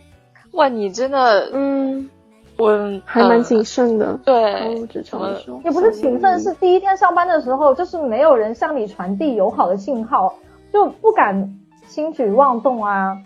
[0.52, 2.10] 哇，你真的，嗯。
[2.56, 5.20] 我还蛮谨慎的，对，职场
[5.64, 10.32] 也不是谨慎，是第一天上班的时候，就是没有人向你传递友好的信号，
[10.72, 11.58] 就不敢
[11.94, 13.22] 轻举妄动啊。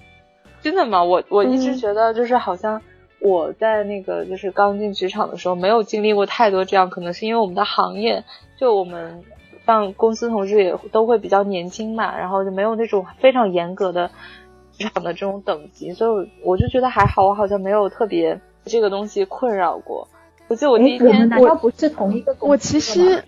[0.60, 1.02] 真的吗？
[1.02, 2.82] 我我一直觉得，就是好像
[3.20, 8.24] 我在那个就是刚进职场的时候，没有经历过太多这样，可能是因为我们的行业，
[8.58, 9.22] 就我们
[9.64, 14.10] 像公司同事也都会比较年轻嘛，然后就没有那种非常严格的
[14.72, 18.38] 职场的这种等级，所以我就觉得还好，我好像没有特别。
[18.64, 20.06] 这个东西困扰过，
[20.48, 23.24] 我记得我第一天，难道不是同一个公司我其实，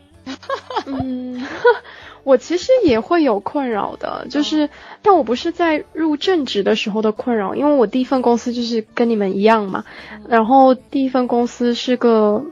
[0.85, 1.42] 嗯，
[2.22, 4.68] 我其实也会有困扰的，就是，
[5.00, 9.85] 但我不是在入正职的时候的困扰，因为我第一份公司就是跟你们一样嘛，
[10.28, 12.44] 然后第一份公司是个，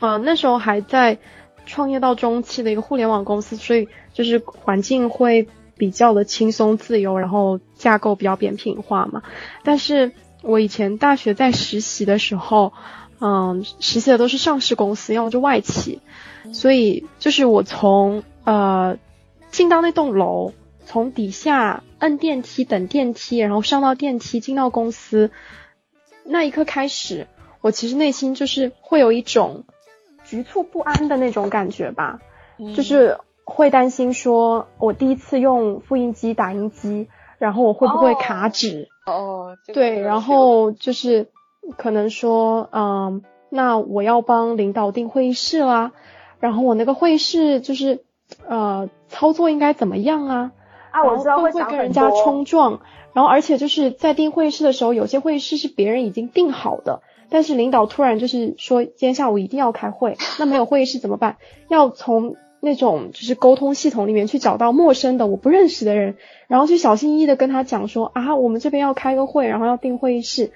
[0.00, 1.18] 呃，那时候还在
[1.66, 9.22] 创业到中期的一个互联网公司，所以就是环境会比较的轻松自由，然后架构比较扁平化嘛。
[9.64, 10.12] 但是
[10.42, 12.72] 我以前大学在实习的时候，
[13.20, 16.00] 嗯，实习的都是上市公司，要么就外企，
[16.52, 18.96] 所以就是我从呃。
[19.50, 20.52] 进到那栋楼，
[20.84, 25.30] 从底下摁电梯等电梯，然后上到电梯进到公司，
[26.24, 27.26] 那一刻开始，
[27.62, 29.64] 我其实内心就是会有一种
[30.24, 32.20] 局促不安的那种感觉吧，
[32.76, 38.88] 就是会担心说，我第一次用复印机打印机，然后我会不会卡纸？
[39.06, 41.28] 哦，对，然后就是
[41.78, 45.92] 可能说，嗯，那我要帮领导订会议室啦，
[46.40, 48.02] 然后我那个会议室就是。
[48.44, 50.52] 呃，操作应该怎么样啊？
[50.90, 52.80] 啊，我知道会不会跟人家冲撞？
[53.12, 61.36] 然后，而且就是在订会议室的时候，有些会议室是别人已经订好的，但是领导突然就是说今天下午一定要开会，那没有会议室怎么办？
[61.68, 66.16] 要从那种就是沟通系统里面去找到陌生的我不认识的人，
[66.46, 70.52] 然后去小心翼翼的跟他讲说啊，我们这边要开个会，然后要订会议室，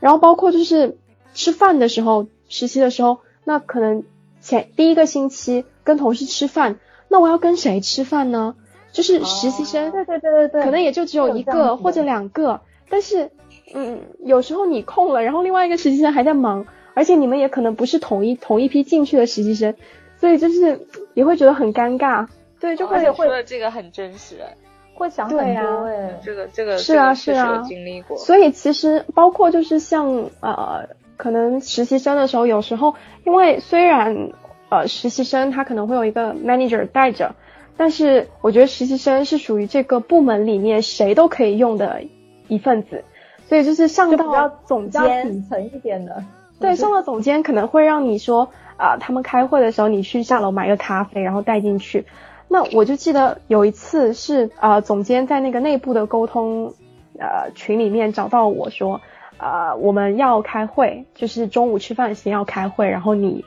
[0.00, 0.98] 然后包括就是
[1.34, 4.04] 吃饭的时候，实习的时候，那可能
[4.40, 6.78] 前第一个星期跟同事吃饭。
[7.08, 8.54] 那我要跟谁吃饭呢？
[8.92, 12.60] 就是实习生，对对对对对，可能也就只有一个或者两个。
[12.88, 13.30] 但是，
[13.74, 16.64] 嗯，有时候你空了，然后另外一个实习生还在忙，
[16.94, 19.74] 而且你们也可能不是同一同一批进去的实习生，
[20.18, 22.26] 所以就是也会觉得很尴尬。
[22.58, 24.36] 对，就会会说的这个很真实，
[24.94, 28.16] 会想很多哎，这个这个是啊是啊，经历过。
[28.16, 30.88] 所以其实包括就是像呃，
[31.18, 32.94] 可能实习生的时候，有时候
[33.26, 34.30] 因为虽然。
[34.68, 37.36] 呃，实习生他可能会有一个 manager 带着，
[37.76, 42.02] 但是我觉得实习生是属于这个部门里面谁都可以用的
[42.48, 43.04] 一份子，
[43.48, 46.24] 所以就是上到总监底层一点的，
[46.58, 52.04] 对，上到总监可能会让你说啊，他们开会的时候你去下楼买个咖啡，然后带进去。
[52.48, 56.74] 那我就记得有一次是呃，总监在那个内部的沟通
[57.18, 59.00] 呃群里面找到我说，
[59.38, 63.44] 呃，我们要开会，就是中午吃饭时间要开会，然后你。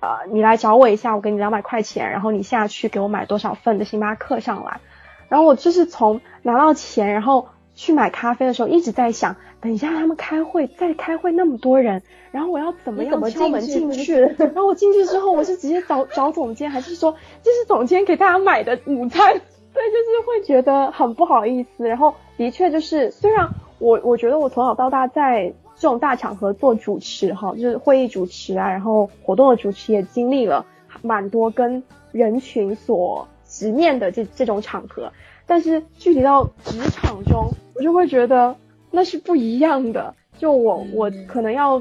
[0.00, 4.80] 呃，你来找我一下，我给你两百块钱，然后你下去给我买多少份的星巴克上来。
[5.28, 14.20] 然后我就是从拿到钱，然后去买咖啡的时候，一直在想，等一下他们开会，再开会那么多人，然后我要怎么样敲门进去？
[14.20, 19.32] 然后我进去之后，我是直接找找总监，还是说这是总监给大家买的午餐？
[19.74, 21.88] 对，就是会觉得很不好意思。
[21.88, 23.48] 然后的确就是，虽然
[23.80, 25.52] 我我觉得我从小到大在。
[25.78, 30.66] 这种大场合做主持哈，就是会议主持啊，然后活动的主持也经历了
[31.02, 35.12] 蛮多跟人群所直面的这这种场合，
[35.46, 38.56] 但是具体到职场中，我就会觉得
[38.90, 40.14] 那是不一样的。
[40.36, 41.80] 就我我可能要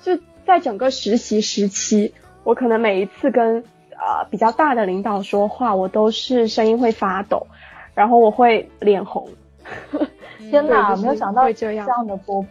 [0.00, 7.46] 就在整个实习时期，我可能每一次跟呃比较大的领导说话，我都是声音会发抖，
[7.94, 9.28] 然后我会脸红。
[10.38, 12.48] 天哪，没有想到这样的波波。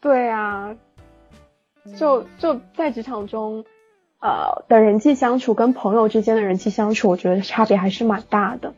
[0.00, 0.76] 对啊，
[1.96, 3.64] 就就在职场中，
[4.20, 8.74] 呃，的人际相处跟朋友之间的人际相处，我觉得差别还是蛮大的。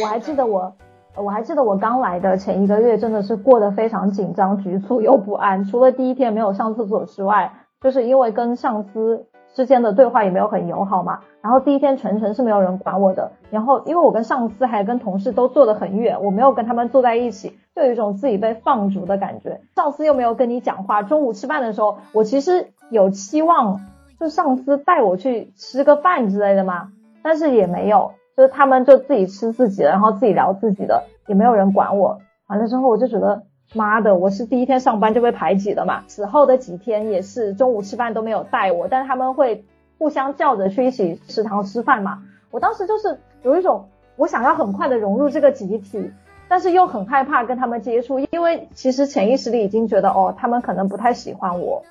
[0.00, 0.74] 我还记得我，
[1.16, 5.64] 我还记得我刚来的前一个月，真的是过得非常紧张、局促又不安。
[5.64, 11.20] 除了第一天没有上厕所之外，就是因为跟上司之间的对话也没有很友好嘛。
[11.40, 13.32] 然后第一天全程是没有人管我的。
[13.50, 17.58] 然后因为我跟上司还跟同事都坐得很远，我没有跟他们坐在一起。
[17.74, 21.02] 就有一种自己被放逐的感觉，上司又没有跟你讲话。
[21.02, 23.80] 中午吃饭的时候，我其实有期望，
[24.20, 26.88] 就上司带我去吃个饭之类的嘛，
[27.22, 32.18] 但是也没有，就是他们就自己吃自己的，然后自己聊自己的，也没有人管我。
[32.46, 36.04] 完了之后，我就觉得妈的，我是第一天上班就被排挤了嘛。
[36.06, 39.64] 此后的几天也是中午吃饭都没有带我，但是他们会
[39.98, 42.22] 互相叫着去一起食堂吃饭嘛。
[42.50, 46.10] 我当时就是有一种我想要很快的融入这个集体。
[46.48, 51.82] 但是又很害怕跟他们接触，因为其实潜意识里已经觉得哦，他们可能不太喜欢我，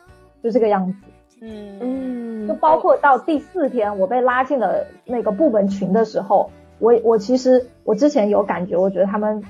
[0.43, 0.99] 就这个样子。
[1.41, 9.43] 嗯嗯，就包括到第四天我被拉进了那个部门群的时候，我我其实我之前有感觉，我觉得他们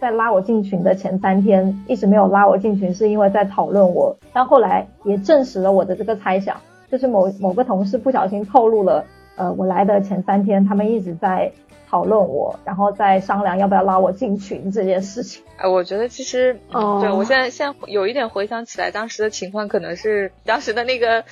[0.00, 4.16] 在拉我进群的前三天一直没有拉我进群，是因为在讨论我。
[4.32, 9.04] 但后来也证实了我的这个猜想，就是某某个同事不小心透露了
[9.36, 11.52] 呃，我来的前三天，他们一直在
[11.88, 15.42] 讨论我，然后在商量要不要拉我进群这件事情。
[15.56, 21.24] 哎，我觉得其实，对我现在现在有一点回想起来，当时的情况可能是当时的那个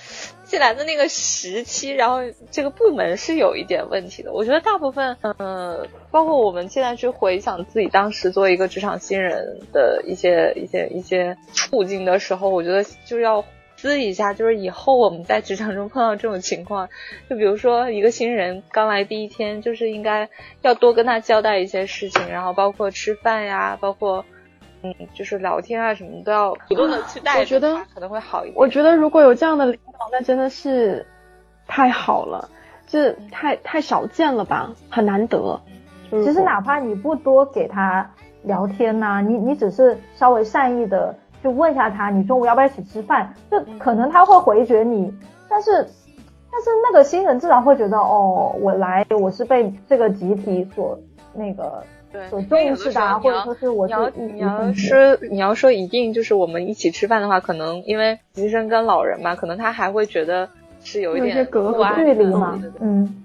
[0.47, 2.21] 进来的那个时期，然后
[2.51, 4.33] 这个部门是有一点问题的。
[4.33, 13.45] 我觉得大部分，呃，包括我们现在去回想自己当时作为一个职场新人的一些一些一些处境的时候，我觉得就要。
[13.79, 16.89] 思一下，就是以后我们在职场中碰到这种情况，
[17.29, 20.31] 就比如说一个新人刚来第一天，就是应该
[20.63, 24.25] 要多跟他交代一些事情，然后包括吃饭呀，包括
[24.99, 27.39] 嗯，就是聊天啊什么都要主动的去带。
[27.39, 28.55] 我觉得可能会好一点。
[28.57, 31.07] 我觉得如果有这样的领导，那真的是
[31.67, 32.49] 太好了，
[32.87, 35.61] 这太太少见了吧，很难得。
[36.11, 38.09] 其实哪怕你不多给他
[38.45, 41.15] 聊天呐，你你只是稍微善意的。
[41.45, 43.33] 就问一下他，你中午要不要一起吃饭？
[43.51, 45.13] 就可能他会回绝你，
[45.49, 45.71] 但是
[46.51, 50.99] 但是那个新人自然会觉得，哦，我来我是被这个集体所
[51.35, 51.85] 那个
[52.31, 60.49] 所重视的，或者说是我是你要说你要说一定就是我们一起吃饭的话，可能因为实习生跟老人嘛，可能他还会觉得
[60.83, 63.25] 是有一点隔阂距离嘛，嗯，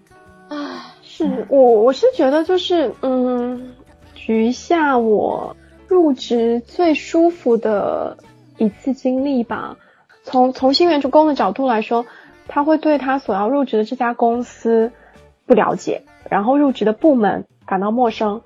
[0.49, 3.73] 啊，是我我是觉得就是嗯，
[4.15, 5.55] 举下我。
[5.87, 8.15] 入职最舒服的
[8.57, 9.75] 一次经历吧。
[10.23, 12.05] 从从新员工的角度来说，
[12.47, 14.93] 他会对他所要入职的这家公司
[15.45, 18.41] 不了解，然后入职的部门感到陌生，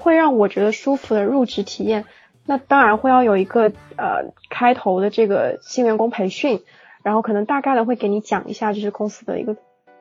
[0.00, 2.04] 会让我觉得舒服的入职体验。
[2.46, 6.62] 那当然会要有一个呃开头的这个新员工培训，
[7.04, 9.56] 然后可能大概的会给你讲一下就是公司的一个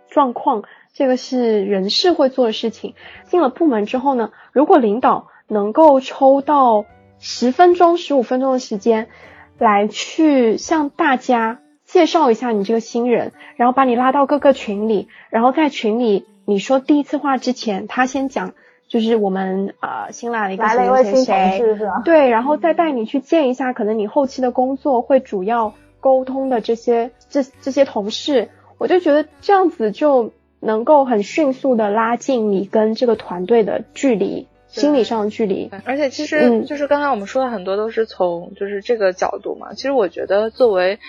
[0.09, 2.95] 状况，这个是人事会做的事情。
[3.25, 5.27] 进了部门之后呢，如果领导。
[5.51, 6.85] 能够抽到
[7.17, 9.09] 十分钟、十五分钟的时间，
[9.57, 18.53] 来去向大家介绍一下你这个新人，然后把你拉到各个群里，然后在群里你说第一次话之前，他先讲
[18.89, 34.47] 就是我们呃新来的一个谁谁谁， 对，然后再带你去见一下可能你后期的工作会主要沟通的这些这这些同事，我就觉得这样子就能够很迅速的拉近你跟这个团队的距离。
[34.71, 39.73] 心理上的距离，而且其实就是刚才我们说的很多都是从就是这个角度嘛。
[39.73, 40.99] 其实我觉得作为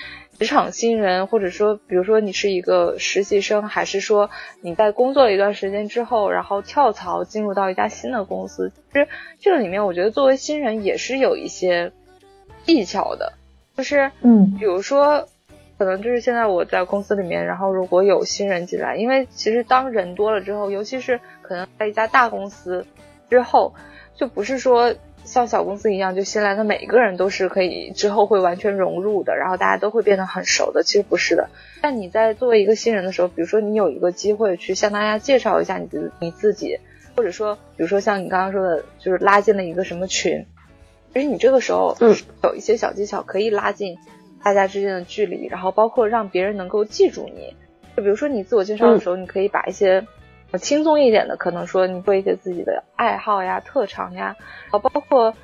[0.41, 4.31] 职场新人，或者说比如说你是一个实习生，还是说
[4.63, 9.07] 你在工作了一段时间之后，然后跳槽进入到一家新的公司，其实
[9.39, 11.93] 这个里面我觉得作为新人也是有一些
[12.65, 13.35] 技巧的，
[13.77, 15.29] 就是嗯，比如说
[15.77, 22.87] 可能就是现在我在公司里面，然后如果有新人进来，因为其实当人多了之后，尤其是可能在一家大公司。
[23.29, 23.75] 之后
[24.17, 24.93] 就不是说
[25.31, 30.83] 像小公司一样，就新来的每一个人都是可以之后会完全融入的，然后大家都会变得很熟的。
[30.83, 31.51] 其实不是的。
[31.81, 36.81] 但你在作为一个新人的时候，比如说你有一个机会去向大家介绍一下你自你自己，
[37.15, 40.45] 或者说，比如说像你刚刚说的，就是拉进了一个什么群，
[41.15, 43.99] 其实你这个时候嗯有一些小技巧可以拉近
[44.43, 47.55] 大家之间的距离，然后包括让别人能够记住你。
[47.97, 50.05] 就比如说你自我介绍的时候，你可以把一些。
[50.59, 54.37] 轻松一点的，可能说你做一些自己的爱好呀、特长呀，
[54.71, 55.35] 啊，包括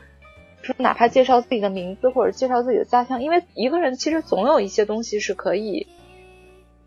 [0.63, 5.87] 说哪怕介绍自己的名字或者介绍自己的家乡，因为一个人其实总有一些东西是可以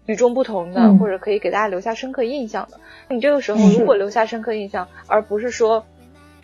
[0.05, 2.79] 与众不同的，或者可以给大家留下深刻印象的。
[3.09, 5.85] 你这个时候如果留下深刻印象，而不是说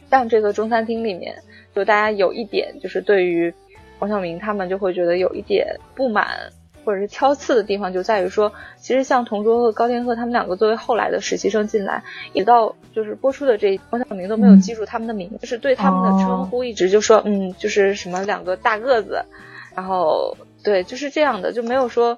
[0.09, 3.53] 像这个中餐厅里面，就大家有一点就是对于
[3.99, 6.51] 黄晓明他们就会觉得有一点不满。
[6.85, 19.25] 或者是挑刺的地方就在于说，其实像同桌和高天鹤他们两个作为后来的实习生进来，一直到就是播出的这黄晓明都没有记住他们的名字，就是对他们的称呼一直就说嗯，就是什么两个大个子，
[19.75, 22.17] 然后对就是这样的，就没有说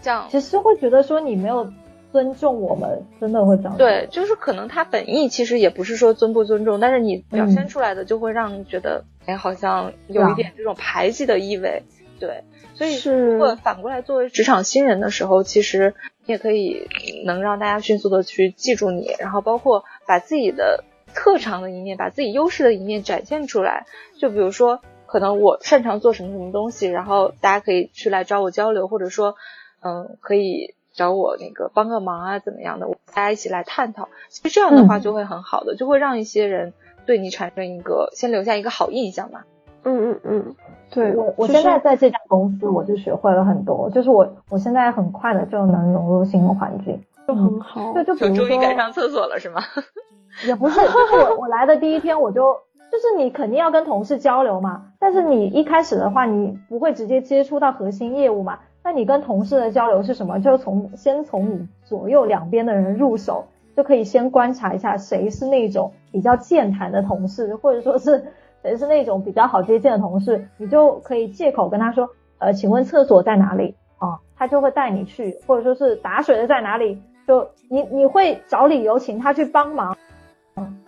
[0.00, 1.70] 像其实会觉得说你没有
[2.12, 3.76] 尊重我们，真的会这样。
[3.76, 11.82] 对，就是可能他本意其实也不是说尊不尊重，但是你表现出来的就会让你觉得哎，好像有一点这种排挤的意味，
[12.18, 12.44] 对。
[12.74, 15.94] 所以，如果反过来作为职场新人的时候，其实
[16.26, 16.86] 你也可以
[17.24, 23.86] 能让大家迅速的去记住你，然后包括把自己的特长的一面，把自己优势的一面展现出来。
[24.18, 29.36] 就比如说，可能我擅长做什么什么东西，然后大家可以去来找我交流，或者说，
[29.82, 34.10] 嗯，可以找我那个帮个忙啊，怎么样的，大家一起来探讨。
[34.28, 36.74] 其实这样的话就会很好的，就会让一些人
[37.06, 39.44] 对你产生一个先留下一个好印象嘛。
[39.82, 40.56] 嗯嗯嗯。
[40.96, 43.90] 对我，我现在在这家公司，我就学会了很多。
[43.90, 47.92] 就是我，我现在很快的就能融入新的环境，就很好。
[47.92, 49.60] 对，就比如说，终于赶上厕所了，是吗？
[50.46, 52.54] 也不是，就是我我来的第一天，我就
[52.90, 54.86] 就是你肯定要跟同事交流嘛。
[54.98, 58.58] 但是你一开始的话，你不会直接接触到核心业务嘛。
[58.82, 60.40] 那你跟同事的交流是什么？
[60.40, 68.26] 就从先从你左右两边的人入手，就可以先观察一下谁是那种比较健谈的同事，或者说是
[68.66, 72.08] 谁是那种比较好接近的同事，你就可以借口跟他说，
[72.38, 74.18] 呃，请问厕所在哪里啊？
[74.36, 79.96] 他就会带你去，或者说是打水的在哪里，就你你会找理由请他去帮忙。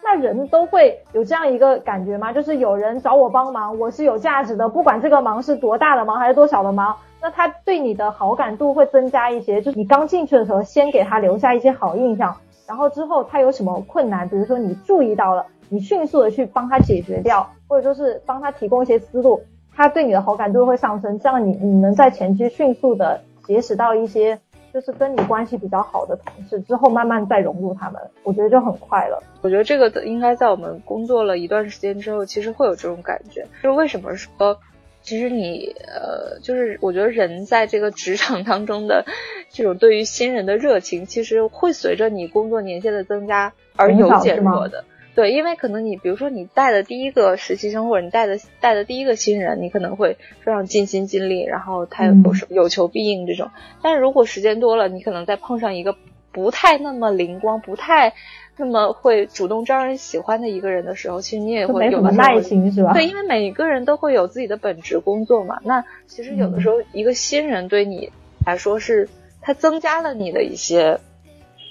[0.02, 2.32] 那人都会有这样一个感觉吗？
[2.32, 6.96] 就是有人找我帮忙，我是有价值的，不管这个忙是多大的忙还是多小的忙。
[7.22, 12.34] 那他对你的好感度会增加一些，就是你刚进去的时候，先给他留下一些好印象，
[12.66, 19.42] 然后之后他有什么困难，比如说你注意到了，你迅速的去帮他解决掉，或者说是帮他提供一些思路，
[19.74, 24.38] 他对你的好感度会上升，这样你你能在前期迅速的结识到一些
[24.72, 29.22] 就是跟你关系比较好的同事，之后慢慢再融入他们，我觉得就很快了。
[29.42, 34.58] 我觉得这个应该在我们工作了一段时间之后，其实会有这种感觉，就是为什么说。
[35.00, 39.06] 其实你呃，就是我觉得人在这个职场当中的
[39.48, 44.84] 这种对于新人的热情，其实会随着你工作年限的增加而有减弱的。
[45.18, 53.50] 对，因为可能你比如说你带的第一个实习生，或者你带的带的第一个新人，你可能会非常尽心尽力，然后他有什有求必应这种。
[53.82, 55.96] 但是如果时间多了，你可能再碰上一个
[56.30, 58.14] 不太那么灵光，不太。
[58.60, 62.92] 那么会主动招人喜欢的一个人的时候，其实你也会有耐心，是吧？
[62.92, 65.58] 对，因为每一个人都会有自己的本职工作嘛。
[65.64, 68.12] 那其实有的时候，一个新人对你
[68.44, 69.08] 来说是，
[69.40, 70.98] 他增加了你的一些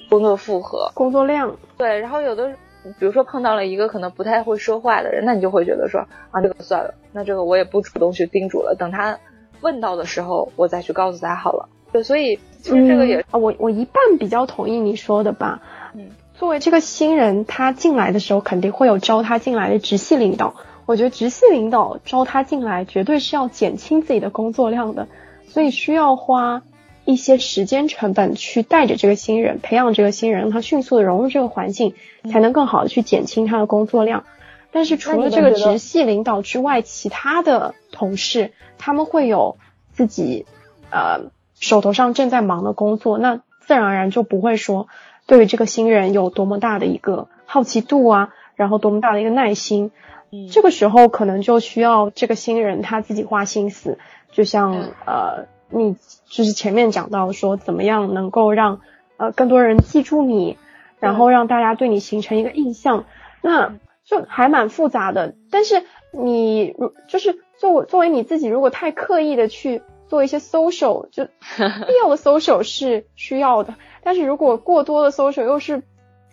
[0.09, 1.57] 工作负荷、工作量。
[1.77, 2.53] 对，然后有的，
[2.99, 9.19] 比如说碰到了一个可能不太会说话的人，那你就会觉得说啊，这个算了，那这个我也不主动去叮嘱了，等他
[9.61, 11.69] 问到的时候，我再去告诉他好了。
[11.91, 15.61] 对，所以其实这个也啊，我我一半比较同意你说的吧。
[15.93, 16.09] 嗯。
[16.33, 20.53] 作为这个新人，他进来的时候肯定会有招他进来的直系领导。
[20.85, 25.07] 我觉得直系领导招他进来，绝对是要减轻自己的工作量的，
[25.47, 26.61] 所以需要花
[27.07, 31.95] 一些时间成本去带着这个新人，培养这个新人，让他迅速的融入这个环境，
[32.29, 34.25] 才能更好的去减轻他的工作量。
[34.71, 39.55] 但是除了这个直系领导之外，其他的同事他们会有
[39.93, 40.45] 自己
[40.91, 44.89] 呃手头上正在忙的工作，那自然而然就不会说。
[45.25, 49.91] 对于这个新人有多么大的一个好奇度啊，然后多么大的一个耐心，
[50.31, 53.97] 嗯，这个时候可能就需要这个新人他自己花心思，
[54.33, 54.73] 就像
[55.05, 55.95] 呃，你
[56.29, 58.81] 就是前面讲到说怎么样能够让
[59.17, 60.57] 呃更多人记住你，
[60.99, 63.05] 然后让大家对你形成一个印象，
[63.41, 63.75] 那
[64.05, 65.35] 就还蛮复杂的。
[65.51, 71.25] 但是你如就是作作为你自己，如果太刻意的去做一些 social，就
[71.57, 73.75] 必要的 social 是需要的。
[74.03, 75.83] 但是如果过多的搜索又是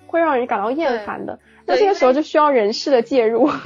[0.06, 3.48] 会让人感到厌烦的，那这个时候就需要人事的介入。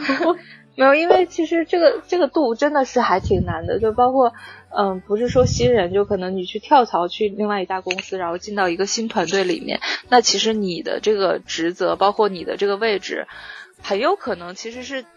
[0.76, 4.32] 没有，因为其实这个这个度真的是还挺难的，就包括
[4.70, 13.26] 嗯，不是说新人就可能你去跳槽去另外一家公司，然后进到一个新团队里面，那其实你的这个职责，包括你的这个位置，
[13.82, 15.08] 很有可能其实是就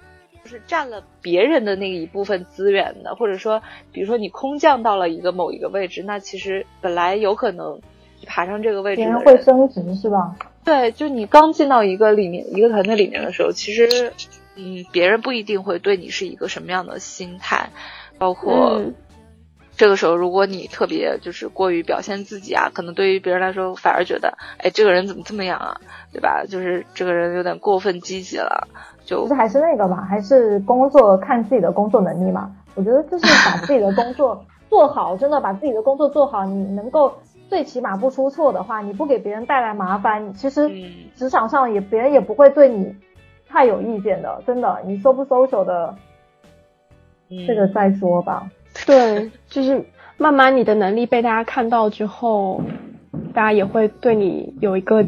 [0.45, 7.82] 是占了别人的那一部分资源的，或者说，比如说你空降到了一个某一个位置，那其实本来有可能。
[8.28, 10.36] 爬上这个位置，别人会升职是吧？
[10.64, 14.14] 对，就你刚进到一个里面一个团队里面的时候，其实，
[14.56, 17.72] 嗯，别人不一定会对你是一个什么样的心态，
[18.20, 18.80] 包括
[19.82, 25.82] 这个时候，如果你特别就是过于表现自己啊，可能对于别人来说反而觉得，哎，这个人怎么这么样啊，
[26.13, 26.45] 对吧？
[26.47, 28.67] 就是这个人有点过分积极了，
[29.05, 32.55] 就还是那个嘛，还是工作看自己的工作能力嘛。
[32.75, 37.11] 我觉得就是把自己的工作 做好，真的把自己的工作做好，你能够。
[37.49, 40.69] 最起码不出错的话，你不给别人带来麻烦，其实
[41.15, 42.95] 职场上也别人也不会对你
[43.49, 44.79] 太有意见的，真的。
[44.86, 45.95] 你收不收手的，
[47.45, 48.47] 这个再说吧。
[48.86, 49.86] 对，就是
[50.17, 52.61] 慢慢你的能力被大家看到之后，
[53.34, 55.05] 大家也会对你有一个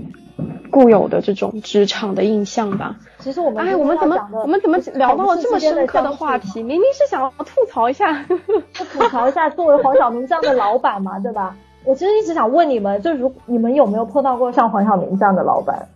[0.71, 2.97] 固有的这种职场的印象吧。
[3.19, 6.61] 其实我们哎，我们怎么我们怎么聊到了这么深刻的话题？
[6.61, 8.25] 明明是想要吐槽一下，
[8.73, 11.55] 吐槽一下作为黄晓明这样的老板嘛，对吧？
[11.85, 15.87] 我其实一直想问你们，就如你们有没有碰到过像黄晓明这样的老板？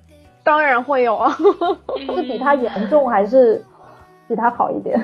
[0.44, 1.36] 当然会有啊，
[2.16, 3.62] 是比他严重还是
[4.30, 4.98] 比他好一点？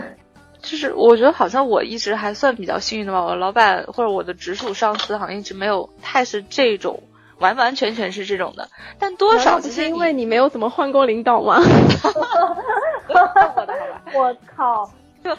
[0.64, 7.04] 就是我觉得好像我一直还算比较幸运的吧，我老板或者我的直属上司好像一直没有太是这种
[7.38, 11.62] 完完全全是这种的，但多少就是因为你没有怎么换过领导吗？
[14.16, 14.92] 我靠！
[15.22, 15.38] 就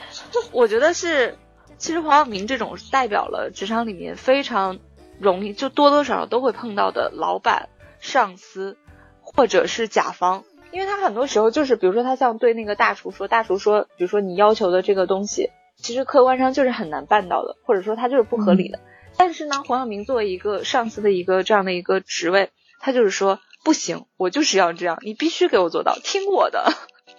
[0.52, 1.36] 我觉得是，
[1.78, 4.78] 其实黄晓明这种代表了职场里面非常。
[5.20, 7.68] 容易就多多少少都会碰到的老板、
[8.00, 8.76] 上司，
[9.22, 10.42] 或者是甲方，
[10.74, 18.80] 因为他很多时候就是，比如说他像对那个大厨说，大厨说，比如说你要求的这个东西，其实客观上就是很难办到的，或者说他就是不合理的。
[19.16, 22.50] 但是呢，黄晓明作为一个上司的一个这样的一个职位，
[22.80, 26.64] 他就是说不行，我就是要这样，你必须给我做到，听我的，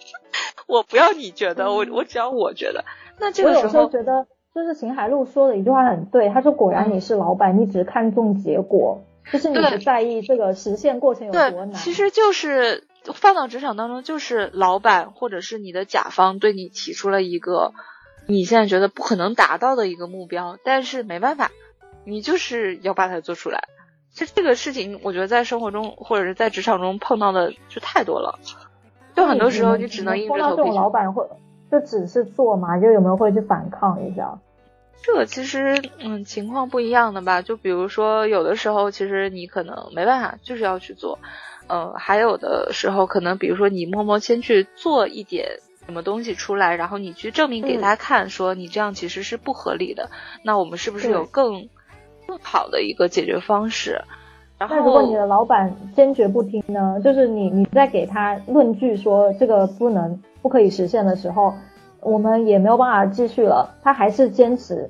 [0.68, 2.84] 我不要你觉得，我我只要我觉得。
[3.18, 9.02] 那这个时候觉得，就是秦海璐说的一句话很对，他说果然你是老板，你只看重结果，
[9.32, 11.72] 就是你不在意这个实现过程有多难。
[11.74, 17.72] 其实就是放到职场当中，就是老板或者是你的甲方对你提出了一个
[18.26, 21.50] 你现在觉得不可能达到的一个目标，但是没办法。
[22.08, 23.64] 你就是要把它做出来，
[24.14, 28.38] 就这个事情，我觉得在生活中或者是在职场中碰到的就太多了，
[29.16, 30.40] 就很多时候你只能硬着头皮。
[30.40, 31.28] 碰到这种老板会
[31.68, 34.38] 就只是做嘛，就有没有会去反抗一下？
[35.02, 41.18] 这个其实嗯情况不一样的吧，就比如说有的时候其实你可能没办法，就是要去做，
[41.68, 45.60] 嗯，还有的时候可能比如说你默默先去做一点。
[45.86, 50.10] 什么东西出来，然后你去证明给他看，说你这样其实是不合理的。
[50.42, 51.68] 那我们是不是有更
[52.26, 54.02] 更好的一个解决方式？
[54.58, 57.00] 然后，那如果你的老板坚决不听呢？
[57.04, 61.54] 就是你你在给他论据说这个不能不可以实现的时候，
[62.00, 63.74] 我们也没有办法继续了。
[63.82, 64.88] 他还是坚持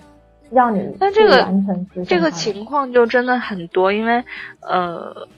[0.50, 4.24] 让你但这个完成这个情况就真的很多，因为
[4.60, 5.28] 呃。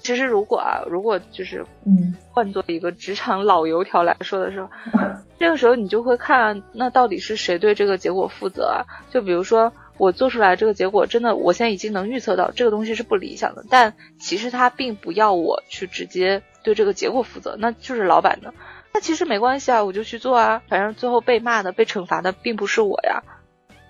[0.00, 4.68] 其实，如果啊，如果就是嗯，换做一个职场老油条来说的时候，
[5.40, 8.86] 这个时候你就会看，那到底是谁对这个结果负责啊？
[9.10, 18.54] 就比如说，我做出来这个结果，真的，我现在已经能预测到这个东西是不理想的，但其实他并不要我去直接对这个结果负责，那就是老板的。
[18.98, 23.22] 那其实没关系啊，我就去做啊，反正最后被骂的、被惩罚的并不是我呀。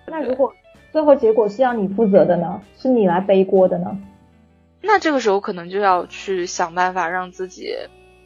[0.05, 0.53] 那如果
[0.91, 2.61] 最后结果是要你负责的呢？
[2.77, 3.97] 是你来背锅的呢？
[4.83, 7.75] 那这个时候可能就要去想办法让自己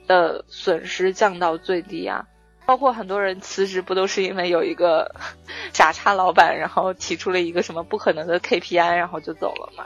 [0.08, 2.28] 的损失降到最低啊，
[2.66, 5.16] 包括很多人辞职不都是因为有一个
[5.72, 9.86] 傻叉老板，然后提出了一个什么不可能的 KPI，然后就走了嘛？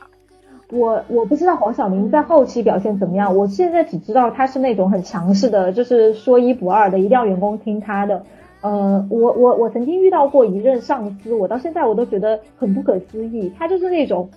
[0.72, 8.24] 我我不知道黄晓明在后期表现怎么样，我现在只知道他是那种很强势的，就是说一不二的，一定要员工听他的。
[8.62, 14.30] 呃，我我我曾经遇到过一任上司，我到现在我都觉得很不可思议，他就是那种。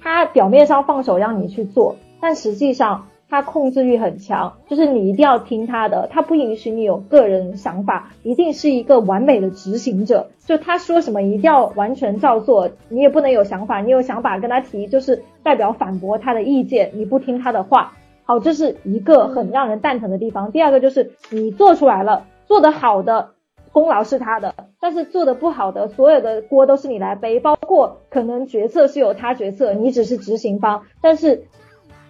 [0.00, 10.30] 他表面上放手让你去做，但实际上他控制欲很强，就是你一定要听他的，他不允许你有个人想法，一定是一个完美的执行者。
[10.46, 17.92] 就他说什么一定要完全照做，你也不能有想法，你有想法跟他提，就是代表反驳他的意见，你不听他的话。
[18.24, 20.52] 好，这是一个很让人蛋疼的地方。
[20.52, 23.30] 第二个就是你做出来了，做得好的。
[23.72, 31.46] 功劳是他的，但是做得不好的，所有的锅都是你来背，包括可能决策是由他决策，你只是执行方，但是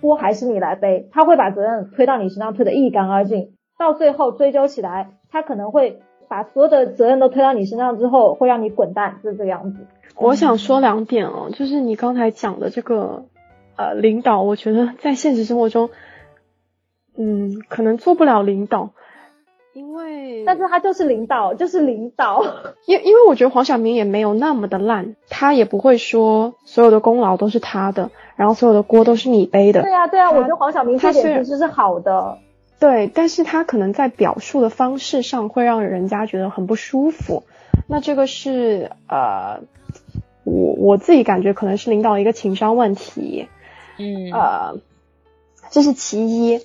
[0.05, 9.87] 锅还是你来背，他会把责任推到你身上，推得一干二净，到最后追究起来，他可能会把所有的责任都推到你身上之后，会让你滚蛋，是这个样子。
[10.17, 13.25] 我想说两点哦，就是你刚才讲的这个
[13.77, 15.89] 呃领导，我觉得在现实生活中，
[17.17, 18.91] 嗯，可能做不了领导。
[19.73, 22.45] 因为，但是他就是领导，就是领导。
[22.87, 29.83] 因因为我觉得黄晓明也没有那么的烂，他也不会说所有的功劳都是他的，然后所有的锅都是你背的。
[29.83, 32.39] 对呀，对呀，我觉得黄晓明这点其实是好的。
[32.79, 37.45] 对，但是他可能在表述的方式上会让人家觉得很不舒服。
[37.87, 39.61] 那这个是呃，
[40.45, 43.49] 我我自己感觉可能是领导一个情商问题。
[43.99, 44.33] 嗯。
[44.33, 44.79] 呃，
[45.71, 46.61] 这是其一。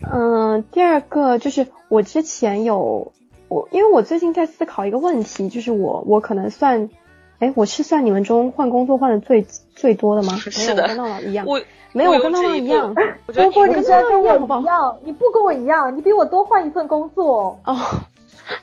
[0.00, 3.12] 嗯，第二个就是我之前有
[3.48, 6.90] 我，因为我最近在思考一个问题，就是我我可能算，
[7.38, 9.42] 哎，我是算你们中换工作换的最
[9.74, 10.34] 最多的吗？
[10.36, 11.46] 是的，跟闹闹一样。
[11.46, 11.60] 我
[11.92, 12.94] 没有我跟闹闹一样。
[13.26, 17.58] 如果你在跟我一样，你不跟我一样，你比我多换一份工作。
[17.64, 17.74] 哦，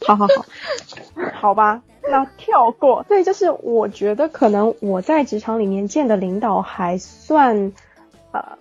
[0.06, 0.46] 好好好，
[1.34, 3.04] 好吧，那跳过。
[3.08, 7.74] 对，就是我觉得可能我在职场里面见的领导还算，
[8.32, 8.58] 呃，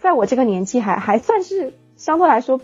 [0.00, 1.74] 在我这个年纪还还算是。
[1.94, 2.60] 相对来说，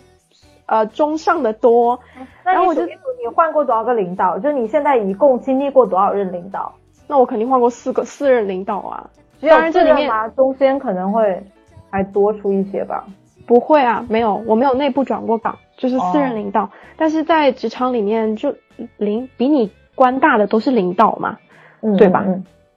[0.68, 1.98] 呃，中上的多。
[2.44, 2.92] 那我就你
[3.34, 4.38] 换过多少个领导？
[4.38, 6.74] 就你现在一共经历过多少任领导？
[7.06, 9.10] 那我肯定换过四个四任领导啊。
[9.40, 11.42] 当然这里面中间可能会
[11.90, 13.06] 还多出一些吧。
[13.46, 16.68] 不会啊，没有，我没有内部转过岗，就是四任领导。
[16.98, 18.54] 但是在职场里面，就
[18.98, 21.38] 领比你官大的都是领导嘛，
[21.96, 22.26] 对吧？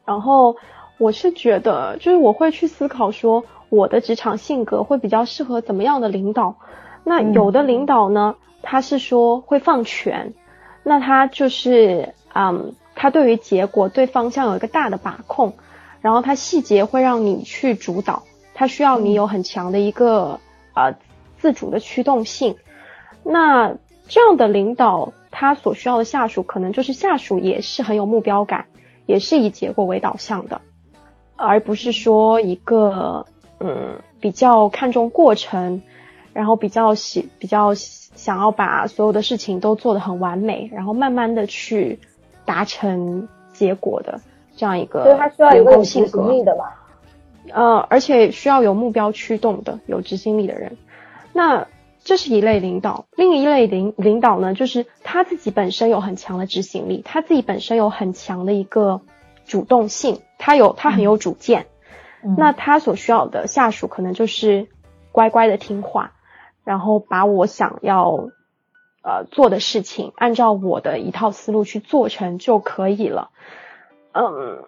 [0.05, 0.55] 然后
[0.97, 3.43] 我是觉得，就是我会去思考说。
[3.71, 6.55] 我的职场性格会比较适合怎么样的领导？
[7.03, 10.33] 那有的领导呢，他是说会放权，
[10.83, 15.53] 那他就是嗯，他对于结果、对方向有一个大的把控，
[16.01, 18.23] 然后他细节会让你去主导，
[18.53, 20.39] 他需要你有很强的一个
[20.73, 20.95] 呃
[21.37, 22.55] 自主的驱动性。
[23.23, 23.75] 那
[24.07, 28.65] 这样的领导，他所需要的下属可能就是下属也是很有目标感，
[29.05, 30.61] 也是以结果为导向的。
[31.35, 33.25] 而不是说一个
[33.59, 35.81] 嗯比较看重过程，
[36.33, 41.99] 然后比较喜比较想要把所有的事情都做得很完美，然后慢慢的去
[42.45, 44.19] 达成结果的
[44.55, 46.77] 这样一个所以他需要有执行力的吧？
[47.51, 50.77] 呃，而且需要有目标驱动的、有执行力的人。
[51.33, 51.67] 那
[52.03, 59.01] 这是一类领导，另一类领领导呢，就是他自己本身有很强的执行力，他自己本身有很强的一个
[59.45, 61.65] 主动性，他有他很有主见。
[62.37, 64.67] 那他所需要的下属可能就是
[65.11, 66.13] 乖乖的听话，
[66.63, 68.29] 然后把我想要
[69.03, 73.29] 呃做的事情按照我的一套思路去做成就可以了。
[74.13, 74.63] 嗯，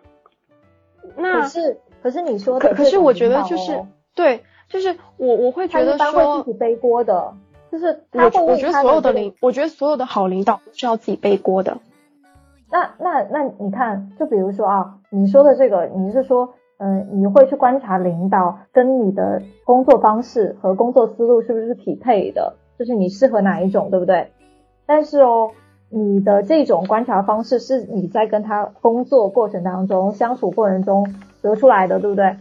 [1.18, 3.84] 那可是可是你说的，可是我觉得就是
[4.16, 4.44] 对。
[4.70, 7.36] 就是我我会觉得说，自己背锅的，
[7.72, 11.78] 就是我我觉得所有的领，我觉得所有的好领导都是要自己背锅的。
[12.72, 24.32] 那那那你看，就比如说啊，你说的这个，你是说，嗯，你会去观察领导跟你的工作方式和工作思路是不是匹配的，就是你适合哪一种，对不对？
[24.86, 25.52] 但是哦，
[25.90, 31.08] 你的这种观察方式是你在跟他工作过程当中、相处过程中
[31.42, 32.36] 得出来的，对不对？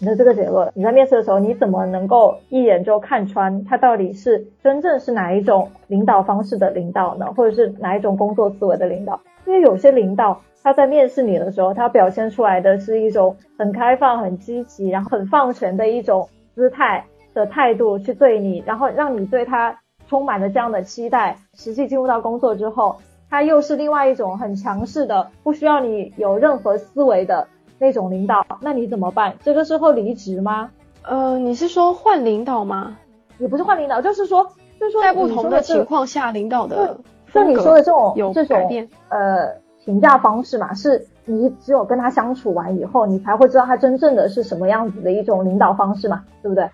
[0.00, 7.26] 你的这个结论，你在面试的时候，你怎么能够一眼就看穿他到底是真正是哪一种领导方式的领导呢？
[7.36, 9.20] 或者是哪一种工作思维的领导？
[9.44, 21.36] 因为有些领导他在面试你的时候，他表现出来的是一种很开放、很积极，然后很放权的一种姿态的态度去对你，然后让你对他充满了这样的期待。
[21.54, 22.96] 实际进入到工作之后，
[23.28, 27.48] 他又是另外一种很强势的，不需要你有任何思维的。
[27.78, 29.34] 那种领导，那你怎么办？
[29.42, 30.70] 这个时候离职吗？
[31.02, 32.96] 呃，你是说换领导吗？
[33.38, 34.44] 也不是换领导，就是说，
[34.80, 36.98] 就是说，在不同的情况下，领导的
[37.32, 39.54] 就你说的这种有这种呃
[39.84, 46.68] 评价方式嘛，是你只有跟他相处完以后，你才会知道他真正的是什么样子的一种领导方式嘛，对不对？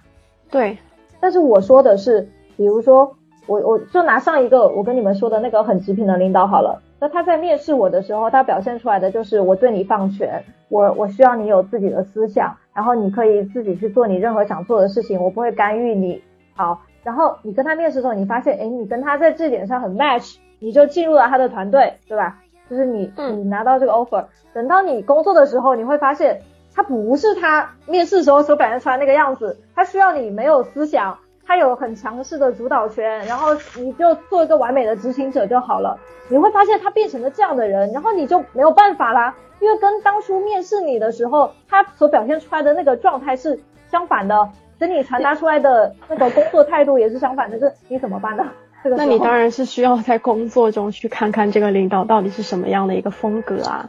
[0.51, 0.79] 对。
[1.21, 3.15] 但是我说的是，比如说
[3.47, 6.81] 我我就拿上一个我跟你们说的那个很极品的领导好了。
[7.05, 16.23] 那他在面试我的时候，他表现出来的就是我对你放权，我我需要你有自己的思想，然后你可以自己去做你任何想做的事情，我不会干预你。
[16.55, 22.41] 好，然后你跟他面试的时候，你发现，哎，你跟他在这点上很 match，你就进入了他的团队，对吧？
[22.71, 24.25] 就是你你拿到这个 offer，
[24.55, 26.41] 等到你工作的时候，你会发现
[26.75, 31.19] 他不是他面试时候所表现出来那个样子，他需要你没有思想。
[31.47, 35.99] 他有很强势的主导权，然后你就做一个完美的执行者就好了。
[36.29, 48.45] 你会发现他变成了这样的人，然后你就没有办法啦，因为跟当初面试你的时候他所表现出来的那个状态是相反的，跟你传达出来的那个工作态度也是相反的，是你怎么办呢？
[48.83, 53.89] 这个那你当然是需要在工作中去看看这个领导到底是什么样的一个风格啊。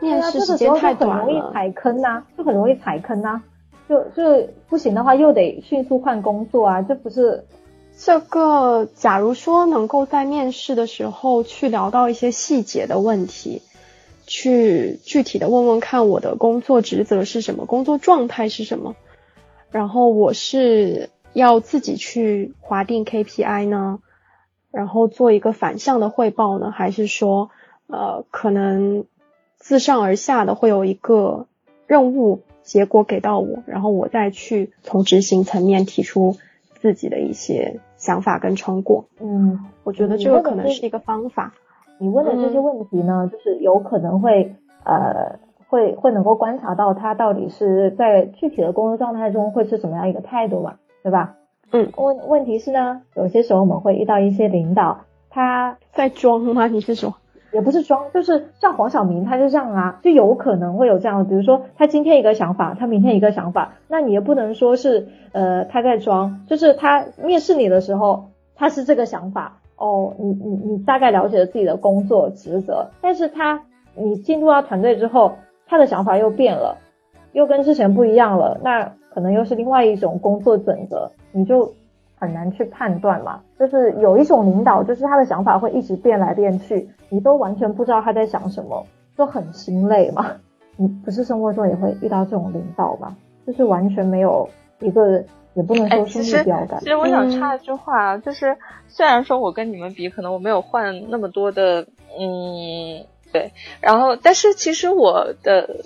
[0.00, 3.42] 面试时间太短了，很容易踩坑呐，就很容易踩坑呐。
[3.88, 6.82] 就就不行的话，又得迅速换工作啊！
[6.82, 7.44] 这不是
[7.96, 8.88] 这个。
[8.94, 13.62] 假如说能够在面试的时候去聊到一些细节的问题，
[14.26, 18.96] 去具体的问问看我的工作职责是什么，工作状态是什么，
[19.70, 24.00] 然后我是要自己去划定 KPI 呢，
[24.72, 27.50] 然后做一个反向的汇报呢，还是说
[27.86, 29.04] 呃可能
[29.58, 31.46] 自上而下的会有一个
[31.86, 32.42] 任务？
[32.66, 36.36] 结果给到我，然后我再去从执行层面提出
[36.80, 39.04] 自己的一些想法跟成果。
[39.20, 41.54] 嗯，我觉得这个可能是一个方法。
[41.98, 45.38] 你问的这些问题呢，就是有可能会呃
[45.68, 51.36] 会会能够观察到他到底是在具体的工作状态中会是什么样一个态度嘛，对吧？
[51.70, 51.90] 嗯。
[51.96, 56.66] 问问题是呢，有些时候我们会遇到一些领导，他在装吗？
[56.66, 57.14] 你是说？
[57.56, 73.62] 也不是装，就是像黄晓明，他就这样啊，就有可能会有这样，比如说他今天一个想法，他明天一个想法，那你也不能说是呃他在装，就是他面试你的时候他是这个想法，哦，你你你大概了解了自己的工作职责，但是他
[73.94, 75.32] 你进入到团队之后，
[75.66, 76.76] 他的想法又变了，
[77.32, 81.72] 又跟之前不一样了，那可能又是另外一种工作准则，你就
[82.18, 86.88] 很难去判断嘛，就是有一种领导，就是他的想法会一直变来变去。
[87.08, 88.84] 你都完全不知道他在想什么，
[89.16, 90.32] 就很心累嘛。
[90.76, 93.16] 你不是生活中也会遇到这种领导吗？
[93.46, 94.48] 就是完全没有
[94.80, 96.80] 一个，也不能说是目标感。
[96.80, 98.56] 其实我想插一句话，就是
[98.88, 101.82] 虽然说我跟你们比，可能我没有换那么多的，
[102.18, 105.76] 嗯，对，然后但是其实我的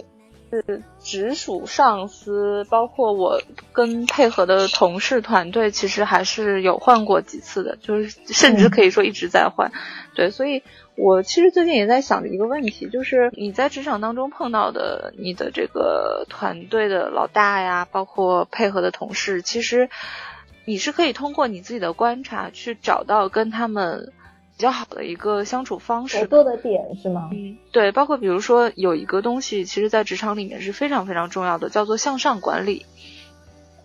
[0.51, 3.41] 是直属上司，包括我
[3.73, 9.71] 跟配合的同事团队，其实还是有换过几次的，就是甚至可以说一直在换。
[10.15, 10.63] 对，所以
[10.97, 19.89] 我其实最近也在想着一个问题，就是你在职场当中碰到的你的这个团队的老大呀，包括配合的同事，其实
[20.65, 24.13] 你是可以通过你自己的观察去找到跟他们。
[24.61, 27.31] 比较好的一个相处方式，合作的点是吗？
[27.33, 32.85] 嗯，对，包括比如说有一个东西，其实在职场里面是非常非常重要的，叫做向上管理。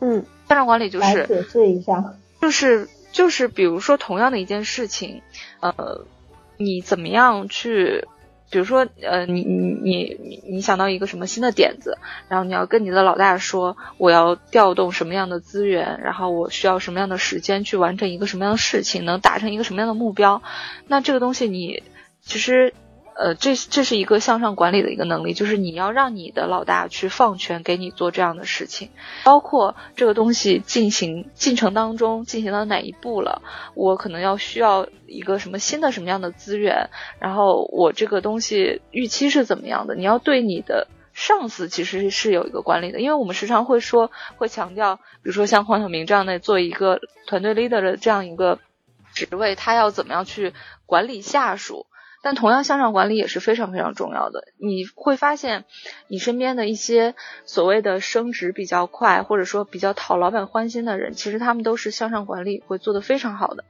[0.01, 5.21] 嗯，向上管理就是解释一下，就是就是比如说同样的一件事情，
[5.61, 6.05] 呃，
[6.57, 8.05] 你怎么样去？
[8.49, 11.97] 比如说，呃，你你你你想到一个什么新的点子，
[12.29, 20.41] 然后你要跟你的老大说，我要调动什么样的资源，然后我需要什么样的时间去完成一个什么样的事情，能达成一个什么样的目标，
[20.87, 21.83] 那这个东西你
[22.21, 22.73] 其实。
[23.17, 28.89] 呃，这这是一个向上管理的一个能力，就是你要让你的老大去放权给你做这样的事情，
[29.23, 33.41] 包括这个东西进行进程当中进行到哪一步了，
[33.73, 36.89] 我可能要需要一个什么新的什么样的资源，
[37.19, 48.59] 然后我这个东西预期是怎么样的，你要对你的上司其实是有一个管理的，因为我们时常会说会强调，比如说像黄晓明这样的做一个团队 leader 的这样一个
[49.13, 50.51] 职位，他要怎么样去
[50.85, 51.85] 管理下属。
[52.25, 54.45] 但同样，向上管理也是非常非常重要的。
[54.57, 55.63] 你会发现，
[56.07, 57.13] 你身边的一些
[57.45, 63.63] 所谓的升职比较快，或者说比较讨老板欢心的人，其实他们都是向上管理会做得非常好的。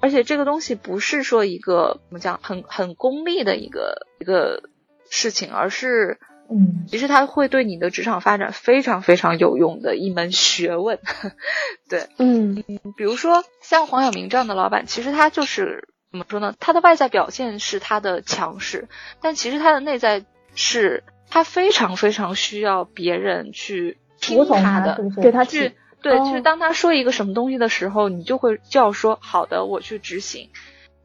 [0.00, 4.62] 而且这个东西不是说一个怎么讲很很功利的一个一个
[5.10, 6.18] 事情，而是
[6.50, 10.98] 嗯，其实它会对你的职场发展非常非常有用的一门学问。
[11.90, 12.64] 对，嗯，
[12.96, 15.88] 比如说像黄晓明这样的老板，其实他就是。
[16.10, 16.54] 怎么说呢？
[16.58, 18.88] 他的外在表现是他的强势，
[19.20, 30.48] 但其实他的内在是他非常非常需要别人去听他的，给他去对，就是当他说一个什么东西的时候，你就会就要说好的，我去执行。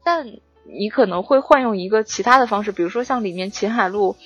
[0.04, 0.26] 但
[0.64, 4.16] 你可能会换用一个其他的方式，比如说像里面秦海璐，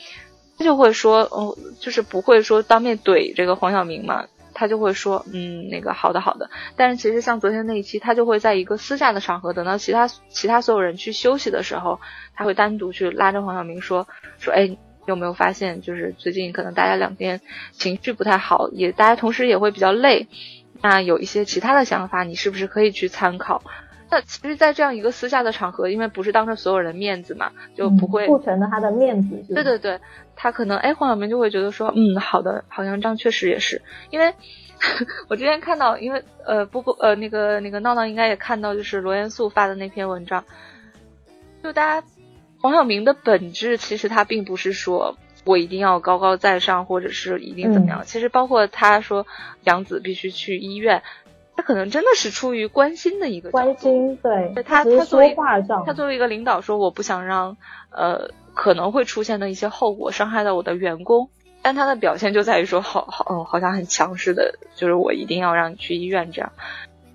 [0.57, 4.27] 他就会说，哦，就是不会说当面怼这个黄晓明嘛。
[4.59, 12.01] 他就会说，嗯，那个好的好的，但是其实像昨天那一期，他就会在一个私下的场合，等到其他其他所有人去休息的时候，
[12.35, 14.09] 他会单独去拉着黄晓明说
[14.41, 17.41] 说，哎，有没有发现，就是最近可能大家两边
[17.71, 20.27] 情绪不太好，也大家同时也会比较累，
[20.83, 23.63] 那有一些其他的想法，你是不是可以去参考？
[24.11, 29.45] 那其实，在这样一个私下的场合，因为不是当着所有人面子嘛，就不会顾全了他的面子。
[29.55, 30.01] 对对对，
[30.41, 33.83] 他可能哎，黄晓明就会觉得说，嗯，好的，好像这样确实也是。
[34.11, 34.33] 因为
[35.29, 40.45] 我之前看到，因为呃，不不呃，那个那个闹闹应该也看到，就是罗元素发的那篇文章，
[41.65, 42.07] 就大家
[42.61, 48.05] 黄晓明的本质，其实他并不是说我一定要高高在上，或者是一定怎么样。
[48.05, 49.27] 其实包括他说
[49.65, 51.03] 杨紫必须去医院。
[51.57, 55.35] 他可能真的是出于关心的一个关心，对他他作为
[55.85, 57.57] 他作为一个领导说，我不想让
[57.91, 61.31] 呃可能会出现的一些后果伤害到我的员工，
[61.63, 66.51] 但他的表现就在于说，好好嗯，好像很强势的，就是我一定要让你去医院这样。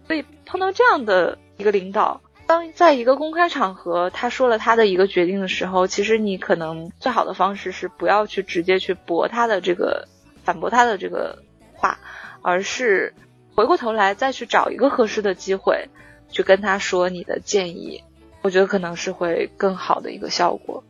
[0.07, 10.07] 所以碰到这样的一个领导，当在一个公开场合他说了他的一个决定的时候，其实你可能最好的方式是不要去直接去驳他的这个
[10.45, 11.99] 反驳他的这个话，
[12.41, 13.13] 而是。
[13.55, 15.89] 回过头来再去找一个合适的机会，
[16.27, 18.03] 去跟他说你的建议，
[18.41, 20.83] 我觉得可能是会更好的一个效果。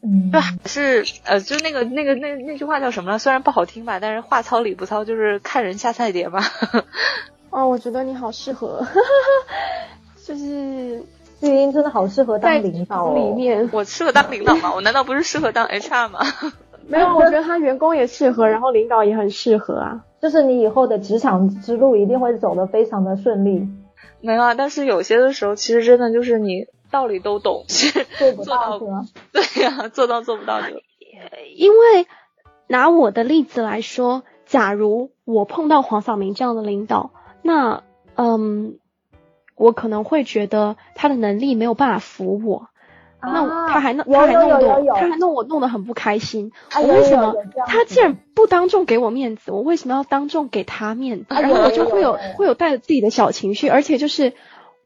[0.00, 3.18] 对，嗯，就还是呃，就那个那个那那句话叫什么了？
[3.18, 6.40] 虽然不好听吧，但是话糙理不糙，就是看人下菜碟嘛。
[7.50, 8.86] 哦，我觉得你好适合，
[10.24, 11.02] 就是
[11.40, 14.72] 玉英真的好适合当领导里面，我适合当领导吗？
[14.74, 16.20] 我难道不是适合当 HR 吗？
[16.86, 20.04] 没有，我觉得他员工也适合，然后领导也很适合啊。
[20.20, 23.68] 就是你以后的职场之路一定会走得非常的顺利。
[24.20, 27.64] 没有啊，但是有些的时候，其实真的就是你道理都懂，
[28.18, 28.78] 做不到
[29.32, 30.68] 对呀，做到做不到就。
[31.54, 32.06] 因为
[32.66, 37.10] 拿我的例子来说，假如我碰到黄晓明这样的领导，
[37.42, 37.82] 那
[38.14, 38.78] 嗯，
[39.56, 42.68] 我可能会觉得他的能力没有办法服我。
[43.20, 46.52] 那他还弄，他还弄我，他还弄我，弄得很不开心。
[46.76, 47.34] 我为什么？
[47.66, 51.26] 他既然不当众给我面子，我为什么要当众给他面子？
[51.30, 54.34] 然后我就会有会有带着自己的小情绪，而且就是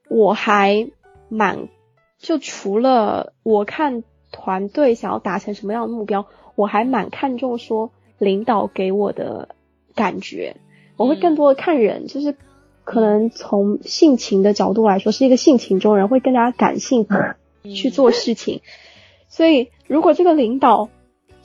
[0.09, 0.89] 我还
[1.29, 1.69] 蛮
[2.23, 9.51] 就除了我看团队想要达成什么样的目标，我还蛮看重说领导给我的
[9.95, 10.57] 感觉。
[10.97, 12.35] 我会更多的看人，就是
[12.85, 17.07] 可能从性情的角度来说，是一个性情中人，会更加感性。
[17.77, 18.61] 去做事情，
[19.29, 20.89] 所以如果这个领导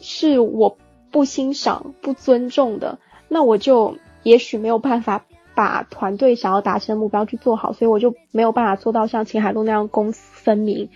[0.01, 0.75] 是我
[1.11, 2.97] 不欣赏、不尊重的，
[3.27, 10.87] 那我就也许没有办法把团队想要达成的目标去做好，所以我就没有办法做到像秦海璐那样公私分明。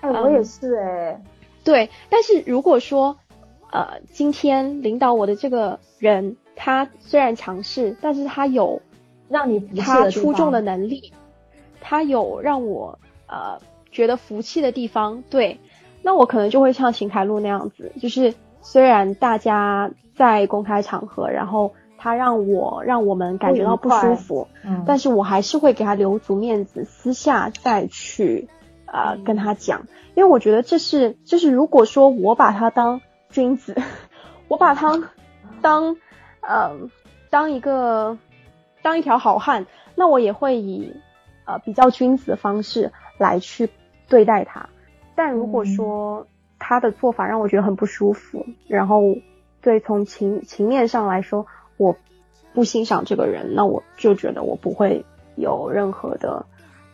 [0.00, 1.22] 哎，我也是哎。
[1.62, 3.16] 对，但是如果说，
[3.70, 8.82] 呃，今天领导我的这个人，他虽然强势，但是他有
[9.28, 11.12] 让你他出众的能力，
[11.80, 12.98] 他有让我
[13.28, 13.60] 呃
[13.92, 15.60] 觉得服气的地方，对，
[16.02, 21.72] 那我可能就会像秦海璐那样子，就是虽然大家在公开场合，然后
[22.02, 28.48] 他让我让我们感觉到不舒服，嗯，但是我还是会给他留足面子，私下再去。
[28.84, 33.00] 啊，跟他讲，因为我觉得这是，就是如果说我把他当
[33.30, 33.74] 君子，
[34.48, 35.02] 我把他
[35.62, 35.96] 当，
[36.42, 36.76] 呃，
[37.30, 38.18] 当一个，
[38.82, 40.94] 当一条好汉，那我也会以，
[41.46, 43.70] 呃，比较君子的方式来去
[44.10, 44.68] 对待他。
[45.14, 46.26] 但如果说
[46.58, 49.00] 他的做法让我觉得很不舒服，然后
[49.62, 51.46] 对从情情面上来说，
[51.82, 51.96] 我
[52.54, 55.04] 不欣赏这个人，那我就觉得我不会
[55.36, 56.46] 有任何的。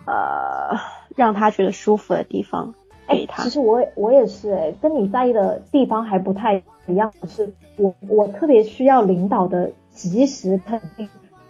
[0.06, 0.78] 呃，
[1.16, 2.74] 让他觉得舒服的地方
[3.06, 3.42] 给他。
[3.42, 7.12] 其实我我也是哎，跟你在意的地方还不太一样。
[7.26, 11.06] 是我我特别需要领导的及时肯定，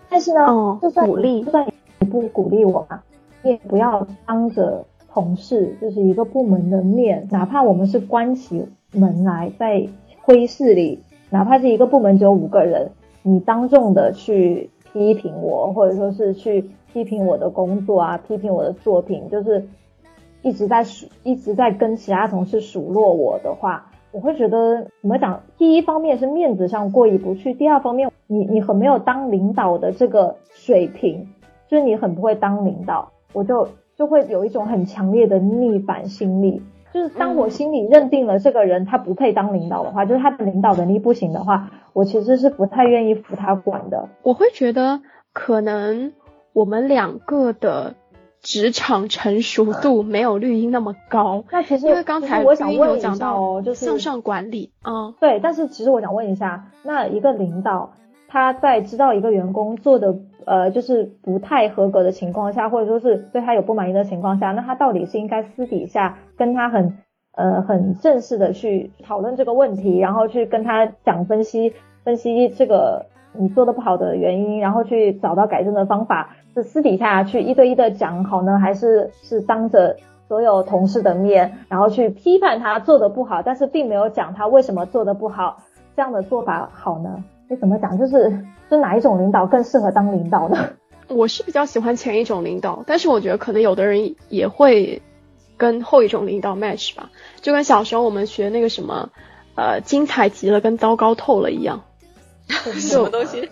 [0.09, 1.69] 但是呢，就算鼓励，就算
[2.01, 3.05] 你不鼓励我嘛，
[3.45, 9.87] 你也不要当着同事，就是一个部门的面，哪怕我们是关起门来在
[10.23, 12.91] 会议室里，哪怕是一个部门只有五个人，
[13.23, 16.71] 你当众的去批评我，或者说是去。
[16.91, 19.69] 批评我的工作啊，批评我的作品，就是
[20.41, 25.43] 一直在数，一直在跟其他同事数落我的话，我会觉得怎么讲？
[25.59, 31.29] 第一方面是面子上过意不去，第二方面你你很没有当领导的这个水平，
[31.69, 36.63] 就是你很不会当领导，我就就会有一种很强烈的逆反心理，
[36.93, 44.09] 就是当我心里认定了这个人他不配当领导的话，就是他的领导能力不行的话，我其实是不太愿意服他管的。
[44.23, 45.01] 我会觉得
[45.33, 46.13] 可能。
[46.55, 47.95] 我们两个的
[48.41, 51.45] 职场成熟度没有绿茵那么高。
[51.53, 55.15] 那其实因为刚才我想问一下哦，就是向上管理嗯。
[55.21, 57.93] 对，但是其实我想问一下，那一个领导
[58.29, 60.15] 他在知道一个员工做的
[60.45, 66.99] 呃就是不太合格的情况下，或者说是对他有不满意的情况下，那他到底是应该私底下跟他很
[67.35, 71.73] 呃很正式的去讨论这个问题，然后去跟他讲分析
[72.05, 76.37] 分析这个你做的不好的原因，然后去找到改正的方法？
[76.55, 85.59] 是私底下去一对一的讲好呢，还是是当着所有同事的面，然后去批判他做的不好，但是并没有讲他为什么做的不好，
[85.95, 87.23] 这样的做法好呢？
[87.51, 87.99] 你怎么讲？
[87.99, 90.71] 就是是哪一种领导更适合当领导呢？
[91.09, 95.01] 我是比较喜欢前一种领导，但是我觉得可能有的人也会
[95.57, 99.09] 跟后一种领导 match 吧，就跟小时候我们学那个什么，
[99.55, 101.85] 呃，精彩极了跟糟糕透了一样，
[102.49, 103.49] 什么东西？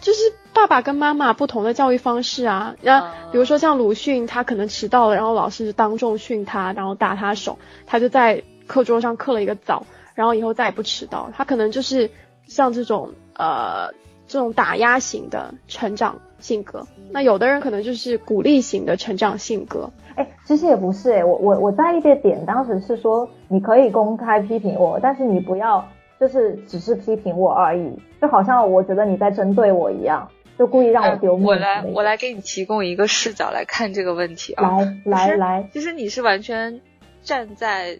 [0.00, 0.20] 就是
[0.52, 11.30] 爸爸跟妈妈不同的教育方式啊，那比如说像鲁迅，他可能迟到了，然后老师当众训他，然后打他手，他就在课桌上刻了一个枣，然后以后再也不迟到。
[11.34, 12.10] 他可能就是
[12.46, 13.92] 像这种呃
[14.26, 19.90] 这种打压型的成长性格，那有的人可能就是鼓励型的成长性格。
[20.16, 25.86] 哎，其实也不是哎，我我我在意的点当时是说，你可以公开批评我，但是你不要。
[26.20, 31.48] 就是只是批评我而已，就好像我觉得你在针对我一样，就故意让我丢面子。
[31.48, 34.78] 我来，我来给你提供一个视角来看这个问题啊。
[35.04, 36.80] 来来来，其实你是完全
[37.24, 37.98] 站在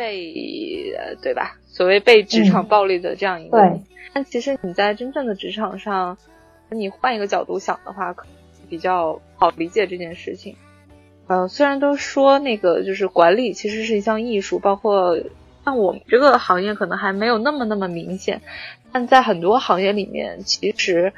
[0.00, 1.58] 被对吧？
[1.66, 3.58] 所谓被职场暴力的这样一个。
[3.58, 3.80] 对。
[4.14, 6.16] 但其实你在真正的职场上，
[6.70, 8.26] 你换一个角度想的话，可
[8.70, 10.56] 比较好理解这件事情。
[11.26, 15.18] 呃，虽然都说那个就是管理其实是一项艺术，包括。
[15.62, 18.40] 像我们这个行业可能还没有那么那么明显，
[18.92, 21.12] 但在很多行业里面，其实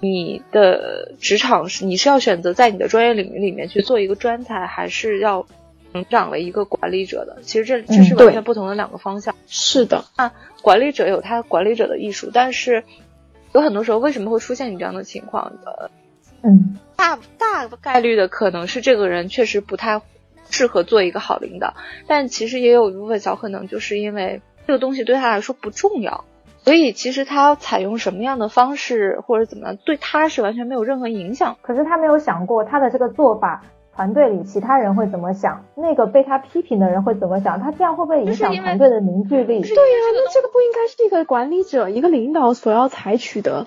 [0.00, 5.46] 你的职场是你是要选择在你的专业领域里面去做一个专才，还是要
[5.94, 7.38] 成长为一个管理者的？
[7.42, 9.34] 其实这这是完全不同的两个方向。
[9.46, 12.84] 是的，那管理者有他管理者的艺术，但是
[13.52, 15.52] 有很多时候为什么会出现你这样的情况？
[15.64, 15.90] 呃，
[16.42, 20.02] 嗯，大大概率的可能是这个人确实不太。
[20.50, 21.74] 适合做一个好领导，
[22.06, 26.26] 但其实也有一部分小可能，就是因为这个东西对他来说不重要，
[26.62, 31.56] 所以其实他采用什么样的方式或者怎么样，对他是完全没有任何影响。
[31.62, 33.64] 可是他没有想过他的这个做法，
[33.94, 39.60] 团队里其他人会怎么想，那个被他批评的人会怎么想，他这样会不会影响团队的凝聚力？
[39.60, 43.66] 对呀，那这个不应该是一个管理者、一个领导所要采取的，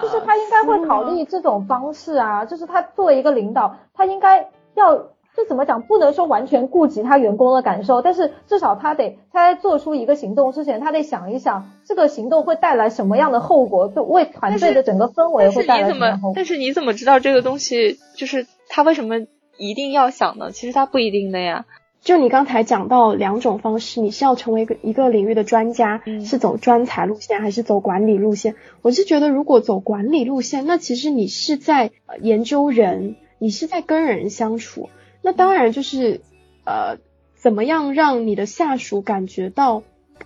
[0.00, 5.08] 就是他应该会考虑这种方式啊，就是他作为一个领导，他应该要。
[5.34, 5.80] 这怎么讲？
[5.80, 16.32] 不能说完全顾及他员工的感受，但是至少他得他在做出一个行动之前，他得想一想这个行动会带来什么样的后果，就为团队的整个氛围会带来什么后果。
[16.36, 19.20] 但是你怎么知道这个东西就是他为什么
[19.68, 20.50] 一定要想的？
[20.50, 21.66] 其实他不一定的呀。
[22.00, 28.56] 就你刚才讲到两种方式，你是要成为一个一个领域的专家，是走专才路线还是走管理路线？
[28.82, 34.90] 我是觉得如果走管理路线，那其实你是在研究人，你是在跟人相处。
[35.22, 36.20] 那当然就是，
[36.64, 36.98] 呃，
[37.36, 39.84] 怎么样让你的下属感觉到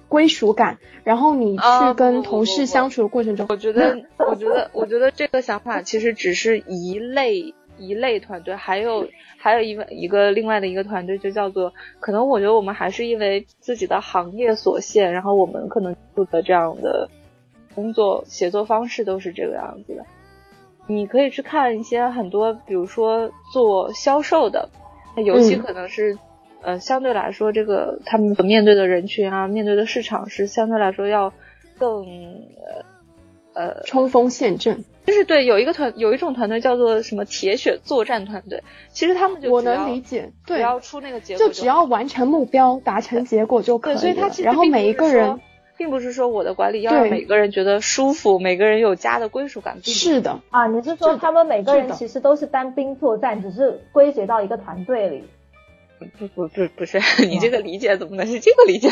[0.08, 9.08] 归属感，然后你去跟同事相处的过程中，我觉得，我觉得，我觉得这个想法其实只是一类一类团队，还有
[9.38, 17.08] 还有一个一个另外的一个团队，就叫做，可能我觉得我们还是因为自己的行业所限，然后我们可能做的这样的
[17.74, 20.04] 工作协作方式都是这个样子的。
[20.86, 24.68] 你可以去看一些很多，比如说做销售的。
[25.24, 26.18] 尤其可能是，
[26.60, 31.32] 呃，相对来说，这个他们所面对的人群啊，面对的市场是相对来说要
[31.78, 32.84] 更呃
[33.54, 34.84] 呃冲锋陷阵。
[35.06, 44.00] 就是对，有一个团有一种团队叫做什么铁血作战团队，其实他们就我能理解，对，只要出那个结果，就只要完成目标，达成结果就可以了。
[44.00, 45.40] 所以他其实然后每一个人。
[45.78, 49.76] 并不是说我的管理要让每个人觉得舒服，每个人有家的归属感。
[49.82, 55.24] 是的啊，你是说他们每个人其实都是单兵作战，只是归结到一个团队里？
[55.98, 56.98] 不不不不是，
[57.28, 58.88] 你这个理解怎么能是 这个理解？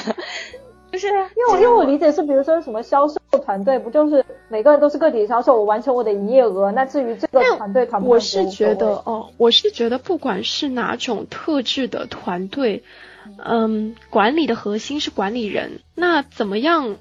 [0.94, 6.70] 就是因为因为我理解是，比如说什么销售团队，不就是每个人都是个体销售，我完成我的营业额。
[6.70, 12.84] 那至于这个团队团，我是觉得哦，我是觉得不管是哪种特质的团队。
[13.42, 15.80] 嗯，管理的核心是管理人。
[15.94, 16.96] 那怎么样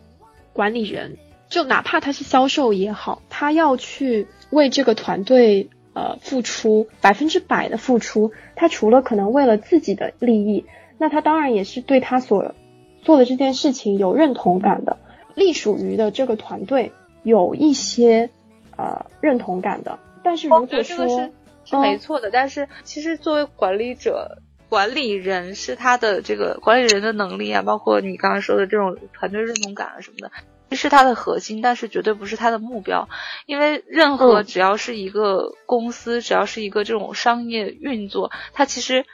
[0.53, 1.17] 管理人？
[1.49, 8.31] 就哪怕他是销售也好，他要去为这个团队呃付出百分之百的付出。
[8.55, 10.65] 他除了可能为了自己的利益，
[10.97, 12.55] 那他当然也是对他所
[13.03, 14.97] 做的这件事情有认同感的，
[15.35, 16.91] 隶属于的这个团队
[17.21, 18.29] 有一些
[18.75, 19.99] 呃认同感的。
[20.23, 21.31] 但是如果说是
[21.65, 24.39] 是没错的，但是其实作为管理者。
[24.69, 30.31] 管理人是他的这个管理人的能力啊，包括你刚刚说的这种团队认同感啊什么的，
[30.75, 33.07] 是他的核心，但是绝对不是他的目标。
[33.45, 39.05] 因为任何只要是一个公司，只要是一个这种商业运作，它其实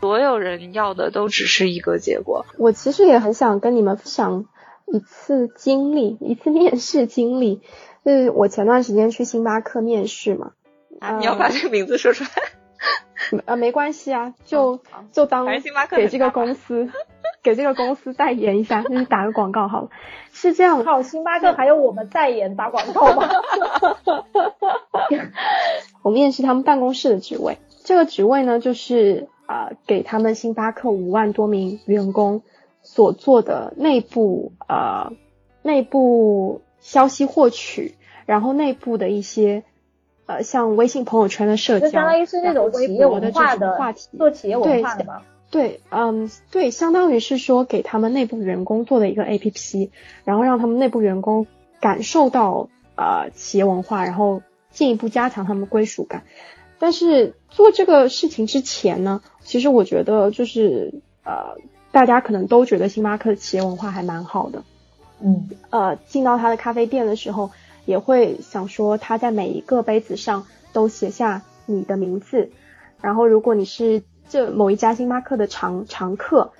[0.00, 2.46] 所有人要的都只是一个结果。
[2.56, 4.46] 我其实也很想跟你们分享
[4.86, 7.60] 一次经历，一次面试经历，
[8.04, 10.52] 就是我前段时间去星巴克面试嘛。
[11.00, 12.30] 啊，你要把这个名字说出来。
[13.44, 14.80] 呃，没关系啊，就
[15.12, 15.46] 就当
[15.90, 16.88] 给这个公司
[17.44, 19.88] 给这个公司代言一下，就是打个广告好了。
[20.32, 23.28] 是这样，好，星巴克还有我们代言打广告吗？
[26.02, 32.42] 我面试他们办公室的职位，这个职位呢，就是啊，给他们星巴克五万多名员工
[32.82, 35.12] 所做的内部啊
[35.62, 37.96] 内部消息获取，
[38.26, 39.64] 然后内部的一些。
[40.26, 45.22] 呃，像微信朋友圈的社交，就相当于是那种企业文化的话题，做企业文化的嘛。
[45.50, 49.90] 对，嗯，对，相当于是说给他们内部员工做的一个 A P P，
[50.24, 51.48] 然后让他们内部员工
[51.80, 56.22] 感受到呃企业文化，然后进一步加强他们归属感。
[56.80, 61.54] 但是做这个事情之前呢，其实我觉得就是呃，
[61.92, 64.64] 大家可能都觉得星巴克的企业文化还蛮好的。
[65.20, 67.52] 嗯，呃，进到他的咖啡店的时候。
[67.86, 72.50] 也会想说他在每一个杯子上都写下你的名字，
[73.00, 76.52] 然后如果你是这某一家星巴克的常常客，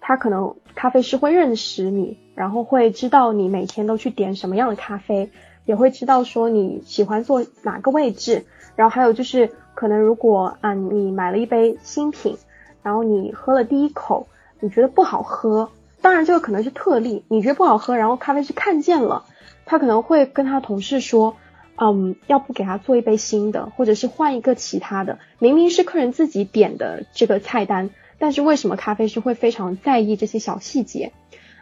[0.00, 5.30] 他可能咖啡师会认识你，然后会知道你每天都去点什么样的咖啡，
[5.66, 8.46] 也会知道说你喜欢坐哪个位置，
[8.78, 12.38] 然后还有就是可能如果啊你买了一杯新品，
[12.84, 14.28] 然后你喝了第一口，
[14.60, 15.68] 你觉得不好喝，
[16.00, 19.24] 当然这个可能是特例，你觉得不好喝，然后咖啡师看见了。
[19.66, 21.34] 他可能会跟他同事说，
[21.74, 25.18] 嗯，要不给他做一杯新的，或者是换一个其他的。
[25.40, 31.10] 明明是客人自己点的这个菜单，但是为什么咖啡师会非常在意这些小细节？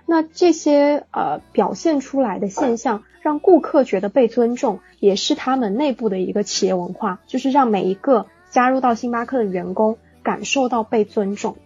[0.07, 11.57] 那这些呃表现出来的现象，让顾客觉得被尊重，也是他们内部的一个企业文化，就是让每一个加入到星巴克的员工感受到被尊重。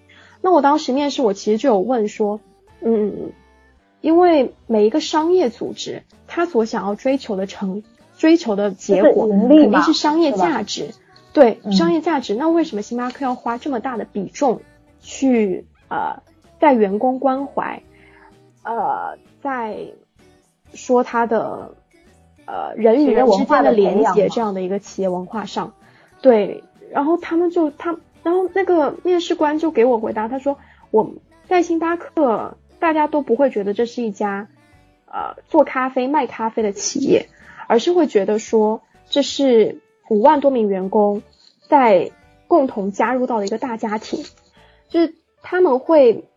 [0.41, 2.41] 那我当时面试，我其实就有问说，
[2.81, 3.33] 嗯。
[4.03, 7.83] 因为每一个商业组织，他所想要追求的成
[8.17, 10.95] 追求的结果，肯定是商业价值。
[11.35, 12.35] 对，商业价值。
[12.35, 14.63] 那为什么星巴克要花这么大的比重
[15.03, 16.23] 去呃，
[16.59, 17.83] 在员工关怀，
[18.63, 19.79] 呃，在
[20.75, 21.75] 说他的
[22.47, 25.75] 呃人与人之间的连接这样的一个企业文化上？
[26.21, 30.59] 对，然后他们就他然后那个面试官就给我回答，他说
[30.91, 31.15] 我
[31.49, 34.49] 在星巴克，大家都不会觉得这是一家
[35.07, 37.29] 呃做咖啡卖咖啡的企业，
[37.67, 41.23] 而是会觉得说这是五万多名员工
[41.69, 42.11] 在
[42.47, 44.23] 共同加入到的一个大家庭，
[44.89, 46.29] 就是他们会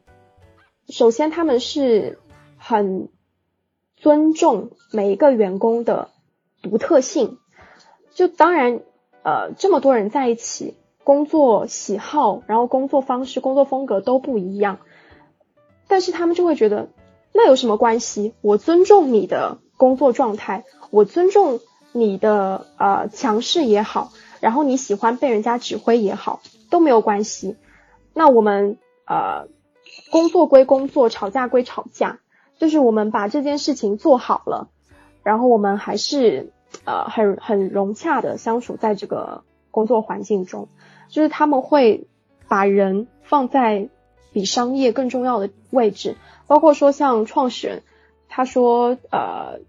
[0.89, 2.19] 首先他们是
[2.57, 3.09] 很
[3.95, 6.09] 尊重每一个员工的
[6.61, 7.37] 独特性，
[8.13, 8.81] 就当然
[9.23, 10.75] 呃这么多人在一起。
[11.05, 14.79] 工作喜好，然后工作方式、工作风格都不一样，
[15.89, 16.87] 但是他们就会觉得
[17.33, 18.33] 那有什么关系？
[18.39, 21.59] 我尊重你的工作状态，我尊重
[21.91, 27.57] 你的呃强势也好，然后你喜欢被人家指挥也好，都没有关系。
[28.13, 29.49] 那我们呃
[30.09, 32.19] 工作归工作，吵架归吵架，
[32.57, 34.69] 就是我们把这件事情做好了，
[35.23, 36.51] 然后我们还是
[36.85, 40.67] 呃很很融洽的相处在这个工作环境中。
[41.09, 42.07] 就是他们会
[42.47, 43.89] 把人放在
[44.31, 46.15] 比商业更重要的位置，
[46.47, 47.83] 包括说像创始人，
[48.29, 49.59] 他说呃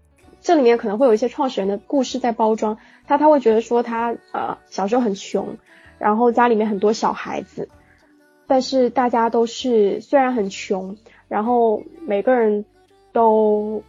[0.41, 2.77] 这里面可能会有一些创始人的故事在包装，
[3.07, 5.57] 他他会觉得说他呃小时候很穷，
[5.99, 7.69] 然后家里面很多小孩子，
[8.47, 10.97] 但是大家都是虽然很穷，
[11.27, 12.65] 然后每个人
[13.11, 13.83] 都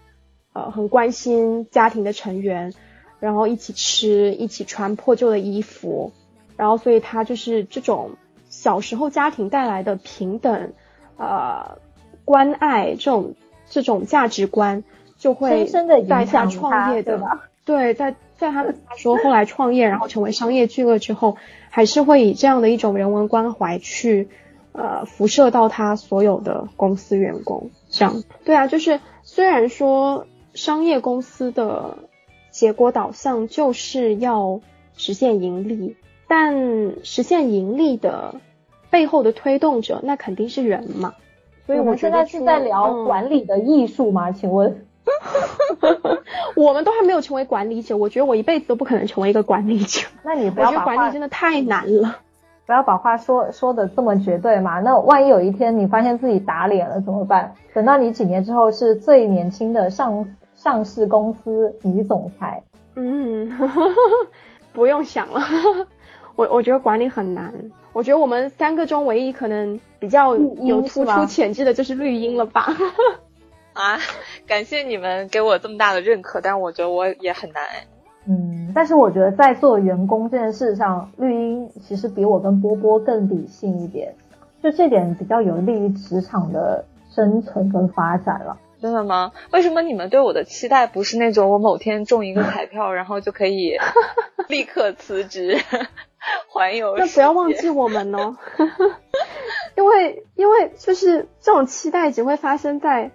[0.53, 2.73] 呃很关心家庭的成员，
[3.21, 6.13] 然后一起吃，一起穿破旧的衣服。
[6.57, 8.13] 然后，所以他就是这种
[8.49, 10.73] 小时候家庭带来的平等，
[11.19, 11.77] 呃，
[12.25, 13.35] 关爱这种
[13.69, 14.83] 这种价值观，
[15.19, 15.67] 就会
[16.09, 17.21] 在他创业的
[17.67, 18.65] 对，在在他
[18.97, 21.37] 说后来创业，然后成为商业巨鳄之后，
[21.69, 24.31] 还是会以这样的一种人文关怀去
[24.77, 27.71] 呃辐射到他所有的公司员工。
[27.91, 31.99] 这样对啊，就是虽然说商业公司的
[32.51, 34.61] 结果导向就是要
[34.97, 35.97] 实现盈利。
[36.29, 38.41] 但实现盈利的
[38.91, 41.15] 背后的推动者，那肯定是人嘛。
[41.67, 44.33] 所以我们现在是在聊管理的艺术吗？
[44.33, 44.85] 请问，
[46.57, 50.09] 我们都还没有成为管理者，我觉得我一辈子都不可能成为一个管理者。
[50.25, 52.19] 那你不要把管理真的太难了，
[52.67, 54.81] 不要把话说说的这么绝对嘛。
[54.81, 57.55] 那万一有一天你发现自己打脸了怎么办？
[57.73, 62.63] 等到你几年之后是最年轻的上上市公司女总裁，
[62.97, 63.51] 嗯，
[64.73, 65.41] 不用想了。
[66.37, 67.53] 我我觉得管理很难，
[67.95, 72.67] 我觉得我们三个中唯一可能比较有突出潜质的就是绿茵了吧？
[73.73, 73.99] 啊，
[74.47, 77.63] 感谢你们给我这么大的认可，但我觉得我也很难。
[78.29, 84.15] 嗯，但是我觉得在做员工这件事上，绿茵其实比我跟波波更理性一点，
[84.63, 88.57] 就这点比较有利于职场的生存跟发展了。
[88.81, 89.33] 真的吗？
[89.53, 93.73] 为什么你们对我的期待不是那种我某天中一个彩票，然后就可以
[94.49, 95.57] 立刻辞职？
[96.51, 98.37] 环游，那不要忘记我们哦，
[99.77, 103.13] 因为因为就是这种期待只会发生在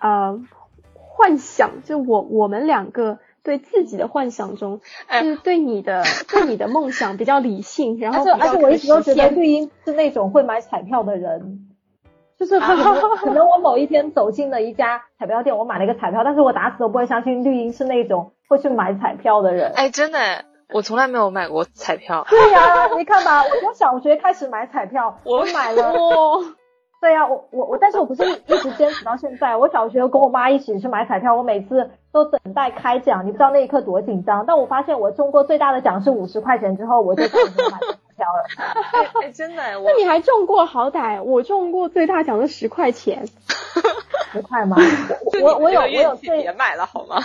[0.00, 0.40] 呃
[0.94, 11.68] 幻想，就我我们两个对自己的幻想中，就是对你的 对你的梦想比较理性，然后而且我一直都觉得绿茵是那种会买彩票的人，
[12.38, 19.70] 就是可能 可能我某一天走进了一家彩票店，我买了一个彩票，但是我打死都不会相信绿茵是那种会去买彩票的人。
[19.76, 20.18] 哎，真的。
[20.72, 22.26] 我从来没有买过彩票。
[22.28, 25.92] 对呀，你看吧，我从小学开始买彩票， 我买了。
[27.04, 29.54] 对呀，我我我，但是我不是 一直坚持到现在。
[29.54, 34.46] 我小学跟我妈一起去买彩票，我每次都等待开奖，你不知道那一刻多紧张。
[34.46, 39.20] 但我发现我中过最大的奖是五十块钱之后，我就开始买彩票了。
[39.22, 39.62] 哎，真的？
[39.84, 40.64] 那你还中过？
[40.64, 43.26] 好歹我中过最大奖是十块钱。
[44.32, 44.78] 十块吗？
[45.42, 47.18] 我我有我有最别买了好吗？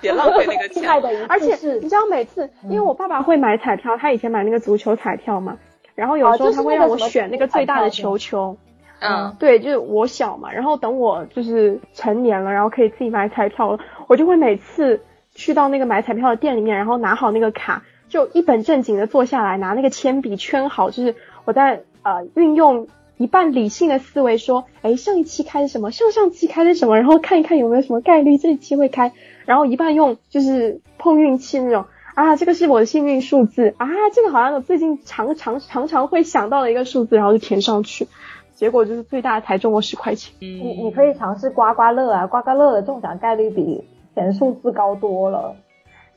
[0.00, 0.90] 别浪费那个钱。
[1.28, 5.58] 而且你知道每次，因为我爸爸会买彩票，他以前买那个足球彩票嘛，
[5.94, 8.56] 然后有时候他会让我选那个最大的球球。
[9.00, 15.00] 嗯，对，就是我小嘛，然后等我就是成年了，然后可以自己买彩票了，我就会每次
[15.34, 21.14] 去到那个买彩票的店里面，然后拿好那个卡，就一本正经的坐下来，拿那个铅笔圈好，就是
[21.44, 22.88] 我在呃运用。
[23.20, 25.90] 一半理性的思维说，哎，上一期开的什么？
[25.90, 26.96] 上上期开的什么？
[26.96, 29.12] 然后看一看有没有什么概率这一期会开。
[29.44, 38.06] 然后一半用就是碰运气那种啊，这个是我的幸运数字啊，这个好像我最近常常常常会想到的一个数字，然后就填上去。
[38.58, 40.34] 结果就是最大才中过十块钱。
[40.40, 43.84] 你你可以尝试刮刮乐啊，刮刮乐的中奖概率比
[44.16, 45.54] 前数字高多了。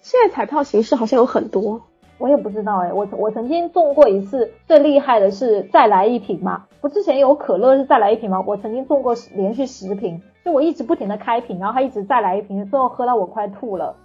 [0.01, 1.79] 现在彩票形式好像有很多。
[2.17, 6.65] 我也不知道哎，我我曾经中过一次，最厉害的是再来一瓶嘛。
[6.81, 8.43] 不之前有可乐是再来一瓶吗？
[8.47, 13.95] 我曾经中过连续十瓶，就我一直不停的开瓶，然后他一直再来一瓶，最后喝到我快吐了。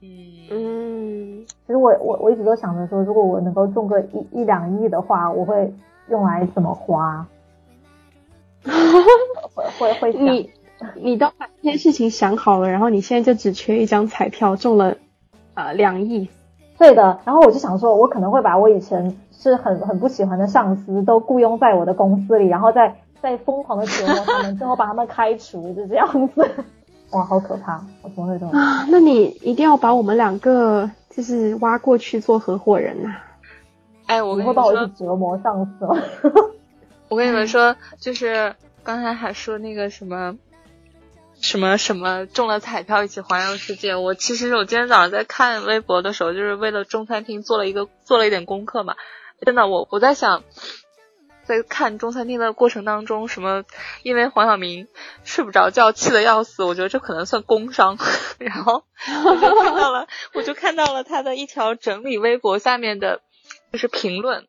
[0.00, 0.08] 嗯
[0.50, 5.74] 嗯，其实我我我一直都想着说，如果我能够中个一一两亿的话，我会
[6.08, 7.26] 用来怎么花？
[9.54, 10.50] 会会会你
[10.96, 14.96] 你都把这件事情想好了，然后你现在就只缺一张彩票中了
[15.54, 16.28] 呃两亿。
[16.78, 26.50] 对的，然后我就想说，我可能会把我以前是很很不喜欢的上司都雇佣在我的公司里，然后再再疯狂的折磨他们，最后把他们开除，就这样子。
[27.12, 27.84] 哇，好可怕！
[28.02, 28.52] 我怎么会这么？
[28.58, 33.10] 啊，那你一定要把我们两个就是挖过去做合伙人呐！
[34.06, 35.96] 哎，我会把我去折磨上司吗？
[37.10, 40.38] 我跟你们说，就是刚才还说那个什么
[41.40, 43.96] 什么什么中了彩票一起环游世界。
[43.96, 48.94] 我其实我今天早上在看微博的时候，就是为了中餐厅做了一个做了一点功课嘛。
[49.44, 50.42] 真的，我我在想。
[51.42, 53.64] 在看中餐厅的过程当中，什么
[54.04, 54.86] 因为黄晓明
[55.24, 57.98] 睡不着觉，气得要死，我觉得这可能算工伤。
[58.38, 58.84] 然后
[59.24, 63.20] 我就看到了，我就看到了他的一条整理微博下面的，
[63.72, 64.46] 就是评论，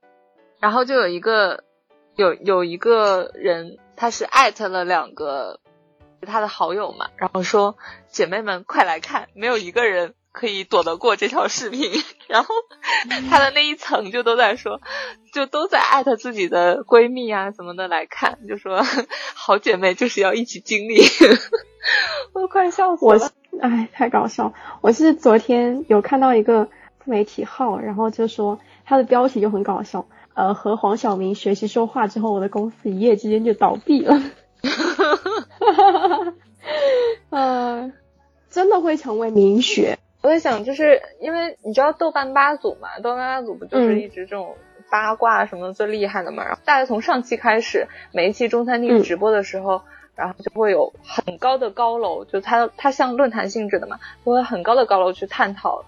[0.60, 1.64] 然后就有一个
[2.22, 5.60] 有有一个人，他是艾特了两个
[6.22, 7.78] 他的好友嘛，然后说
[8.10, 10.14] 姐妹们快来看，没有一个人。
[10.34, 11.92] 可以躲得过这条视频，
[12.30, 12.56] 然后
[13.30, 14.80] 他的那一层就都在说，
[15.34, 18.82] 就都在艾特自己的闺蜜啊什么的来看，就说
[19.36, 21.02] 好姐妹就是要一起经历，
[22.32, 23.30] 我快笑死了。
[23.60, 24.54] 哎，太搞笑！
[24.80, 26.70] 我是昨天有看到一个
[27.04, 34.22] 自媒体号，然后就说他的标题就很搞笑，呃，和黄晓明学习说话之后，我的公司一夜之间就倒闭了。
[37.30, 37.92] 呃，
[38.50, 39.98] 真的会成为名学。
[40.22, 44.56] 我在想，就是因为你知道豆瓣八组嘛，豆瓣八组不就是一直这种
[44.90, 46.44] 八卦什么最厉害的嘛？
[46.44, 49.82] 然后大概从上期开始，每一期中餐厅直播的时候，
[50.16, 55.86] 然后就会有很高的高楼，就它它像论坛性质的嘛，就会很高的高楼去探讨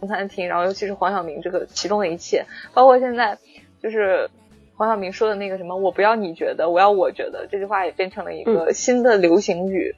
[0.00, 3.38] 中餐厅，然后尤其是黄晓明这个其中的一切，包括现在
[3.86, 4.28] 就是
[4.74, 9.94] 黄晓明说的那个什么“我不要你觉得，我要我觉得”这句话也变成了一个新的流行语。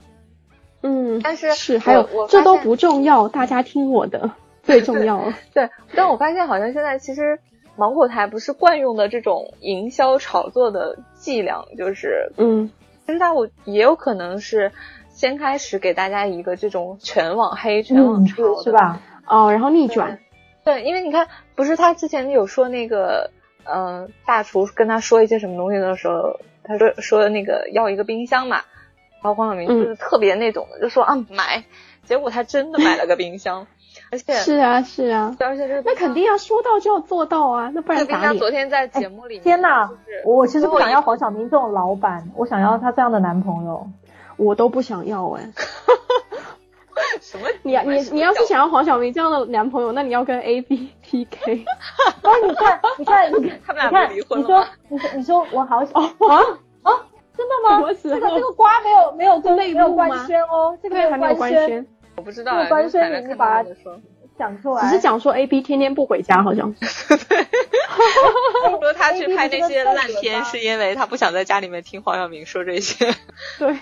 [0.82, 4.32] 嗯，但是是还有这都不重要，大家听我的
[4.62, 5.32] 最重要。
[5.54, 7.38] 对，但我发现好像现在其实
[7.76, 12.70] 芒果台不是惯用的这种营销炒作的伎俩，就是嗯，
[13.06, 14.70] 其实它我也有可能是
[15.08, 19.00] 先开始给大家一个这种全网黑、全网炒是吧？
[19.26, 20.18] 哦，然后逆转。
[20.62, 23.30] 对，因为你看，不是他之前有说那个
[23.72, 28.62] 嗯，大厨跟他说一些什么东西的时候，他说说那个要一个冰箱嘛。
[29.20, 31.64] 然后黄晓明就是特别那种的，就说啊买，
[32.04, 33.66] 结果他真的买了个冰箱，
[34.12, 39.90] 而且是啊是啊，而且这那肯定要说到就要做到啊，那不然咋冰昨天在节目里，天呐，
[40.24, 43.88] 我其实不想要黄晓明这种老板，我想要他这样的男朋友，
[44.36, 45.50] 我都不想要哎。
[47.20, 47.48] 什么？
[47.62, 51.64] 你你你要是想要黄晓明这样的男朋友，那你要跟 A B P K。
[52.22, 56.42] 哦，你看你看你看他们俩离婚了你说你说你说我好哦啊
[56.82, 56.92] 啊。
[57.36, 57.80] 真的吗？
[58.02, 62.60] 这个这个瓜没有没有跟没有官宣哦，这个还没有官宣，我不知道。
[62.60, 63.70] 有官宣，你把它
[64.36, 64.82] 讲出来。
[64.82, 66.72] 只是讲说 A B 天天不回家，好像。
[66.72, 67.46] 对。
[68.80, 73.14] 说他去拍那些烂片，是因为他不想在家里面听黄晓明说这些。
[73.60, 73.76] 对。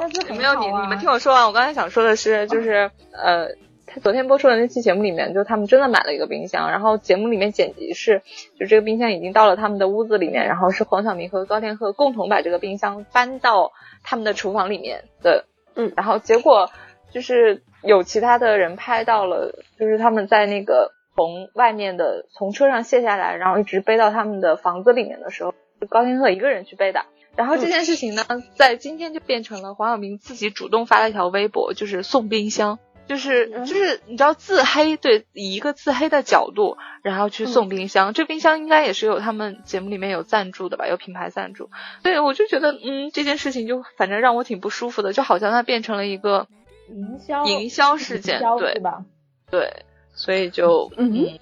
[0.00, 3.48] 就没有你你们听我说完，我刚才想说的是，就是呃。
[3.94, 8.22] 他昨天播出的那期节目里面，就他们真的买了一个冰箱，然后节目里面剪辑是，
[8.58, 13.70] 就这个冰箱已经到了他们的屋子里面，然后是黄晓明和高天鹤共同把这个冰箱搬到
[14.02, 15.44] 他们的厨房里面的，
[15.74, 16.70] 嗯，然后结果
[17.12, 25.52] 就是有其他的人拍到了，就是他们在那个从外面的从车上卸下来，然后一直背到他们的房子里面的时候，
[25.90, 27.04] 高天鹤一个人去背的，
[27.36, 32.78] 然后这件事情呢，在今天就变成了黄晓明自己主动发了一条微博，就是送冰箱。
[33.08, 41.68] 就是就是你知道自黑对以一个自黑的角度，然后去送冰箱，这冰箱应该也是有他们节目里面有赞助的吧，有品牌赞助。
[42.04, 46.46] 对我就觉得嗯这件事情就反正让我挺不舒服的，就好像它变成了一个
[46.88, 49.04] 营销营销事件，对吧？
[49.50, 49.84] 对，
[50.14, 51.40] 所以就嗯，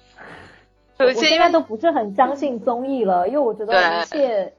[1.05, 4.53] 我现在都不是很相信综艺了，因为我觉得一切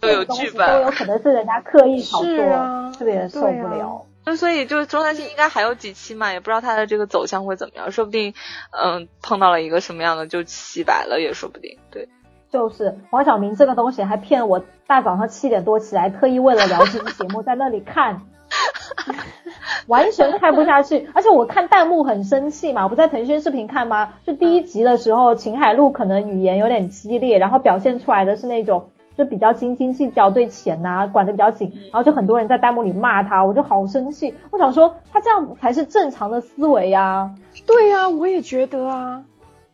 [0.00, 4.06] 都有剧本，都有可能是人家刻意炒作，特别受不了。
[4.24, 8.34] 那所以就中餐厅应该还有几期嘛，也不知道它的这个走向会怎么样，说不定
[8.72, 11.78] 嗯碰到了一个什么样的就洗白了也说不定。
[11.92, 12.08] 对，
[12.50, 18.22] 就是黄晓明这个东西还骗我大早上七点多起来，特意为了聊这期节目在那里看，
[19.86, 21.08] 完全看不下去。
[21.14, 24.14] 而且我看弹幕很生气嘛，我不在腾讯视频看吗？
[24.26, 34.34] 就第一集的时候，秦海璐可能语言有点激烈，然后表现出来的是那种就比较斤斤计较，对钱呐管得比较紧，然后就很多人在弹幕里骂他，我就好生气。
[34.50, 37.30] 我想说，他这样才是正常的思维呀。
[37.66, 39.24] 对呀，我也觉得啊。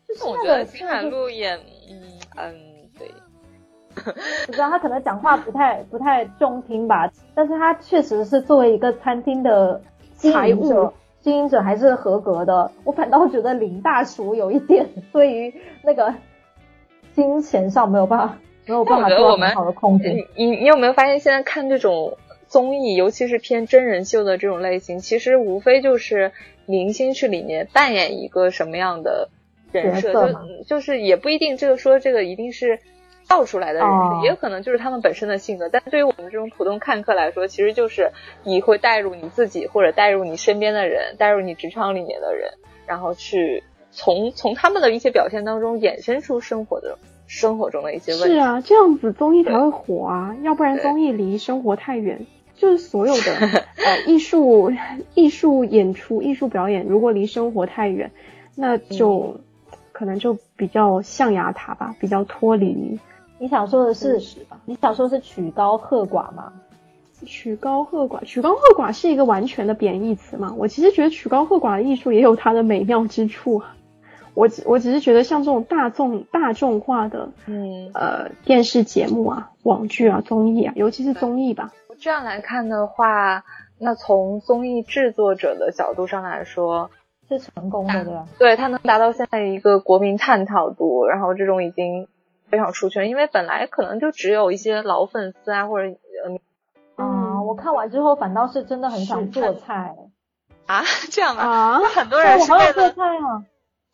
[0.09, 1.59] 就是我觉得秦海璐演，
[1.91, 2.03] 嗯
[2.37, 2.55] 嗯，
[3.95, 4.15] 对。
[4.49, 9.81] 我知道他可能讲话不太不太中听吧，但是他确实是作为一个餐厅的
[10.17, 12.71] 经营者，经营者还是合格的。
[12.85, 16.15] 我反倒觉得林大厨有一点对于那个
[17.15, 18.39] 金钱上没有办法。
[18.65, 20.09] 没有办法做很好的控制。
[20.09, 22.17] 你你你有没有发现，现在看这种
[22.47, 26.31] 综艺，尤其是偏真人秀的这种类型，其实无非就是
[26.67, 29.31] 明星去里面扮演一个什么样的
[29.73, 32.79] 人设，就就是也不一定这个说这个一定是
[33.25, 35.69] 造出来的人设，也有可能就是他们本身的性格。
[35.69, 38.13] 但对于我们这种普通看客来说，其实就是
[38.45, 42.53] 你会带入你自己，或者带入你身边的人，带入你职场里面的人，
[42.87, 46.99] 然后去从从他们的一些表现当中衍生出生活的。
[47.29, 52.27] 生活中的一些问题是啊，这样子综艺才会火啊，要不然综艺离生活太远，
[52.57, 53.23] 就是所有的
[53.83, 54.71] 呃艺术
[55.15, 58.11] 艺术演出、艺术表演，如果离生活太远，
[58.55, 59.41] 那就
[59.93, 62.99] 可能就比较象牙塔吧，比较脱离。
[63.39, 64.21] 你想说的是，
[64.65, 66.53] 你想说是曲高和寡吗？
[67.25, 70.55] 曲高和寡，曲高和寡是一个完全的贬义词嘛？
[70.57, 73.63] 我其实觉得曲高和寡的艺术也有它的美妙之处。
[74.35, 81.71] 我只我只是觉得像这种大众大众化的，嗯呃电视节目啊、网剧啊、综艺啊，尤其是综艺吧。
[82.01, 83.45] 这样来看的话，
[83.79, 86.91] 那从综艺制作者的角度上来说，
[87.39, 88.27] 是成功的，对吧？
[88.39, 92.09] 对，它能达到现在一个国民探讨度，然后这种已经
[92.49, 95.89] 非常出圈，因为本来可能就只有一些老粉丝啊，或者
[96.27, 96.41] 嗯
[96.97, 99.95] 啊，我看完之后反倒是真的很想做菜
[100.67, 103.45] 啊，这样啊， 很多人是为了做菜啊。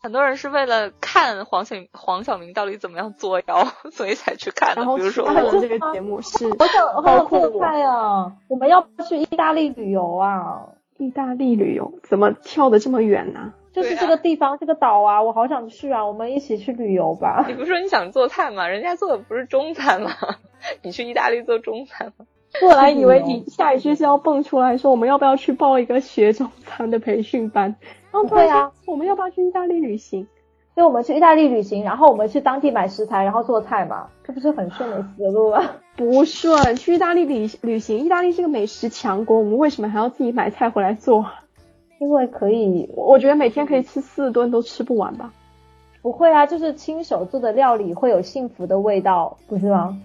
[0.01, 4.81] 很多人是为了看黄晓黄晓明到底怎么样作妖，所以才去看的。
[4.95, 8.31] 比如说我们这个 节目是，我想我好做菜啊！
[8.47, 10.69] 我们要去意大利旅游啊！
[10.99, 13.53] 意大利旅游怎么跳的这么远呢？
[13.71, 16.05] 就是这个地方，这个岛啊，我好想去啊！
[16.05, 17.45] 我们一起去旅游吧。
[17.47, 18.67] 你不是说你想做菜吗？
[18.67, 20.11] 人家做的不是中餐吗？
[20.83, 22.25] 你去意大利做中餐吗？
[22.61, 27.75] 我来以为你下一句是要蹦出来说，我们要不要去报一个学中餐的培训班？
[28.11, 30.27] 然后对啊，我们要不要去意大利旅行？
[30.79, 35.61] 所以我们去意大利旅行，然后我们去当地买食材，然后做菜嘛，这不是很顺的思路吗？
[35.97, 41.25] 不顺，去意大利旅旅行，意大利是个美食强国，我们为什么还要自己买菜回来做？
[41.99, 45.33] 因为可以，我觉得每天可以吃四顿都吃不完吧？
[46.01, 49.97] 不会啊，就是亲手做的料理会有幸福的味道，不是吗？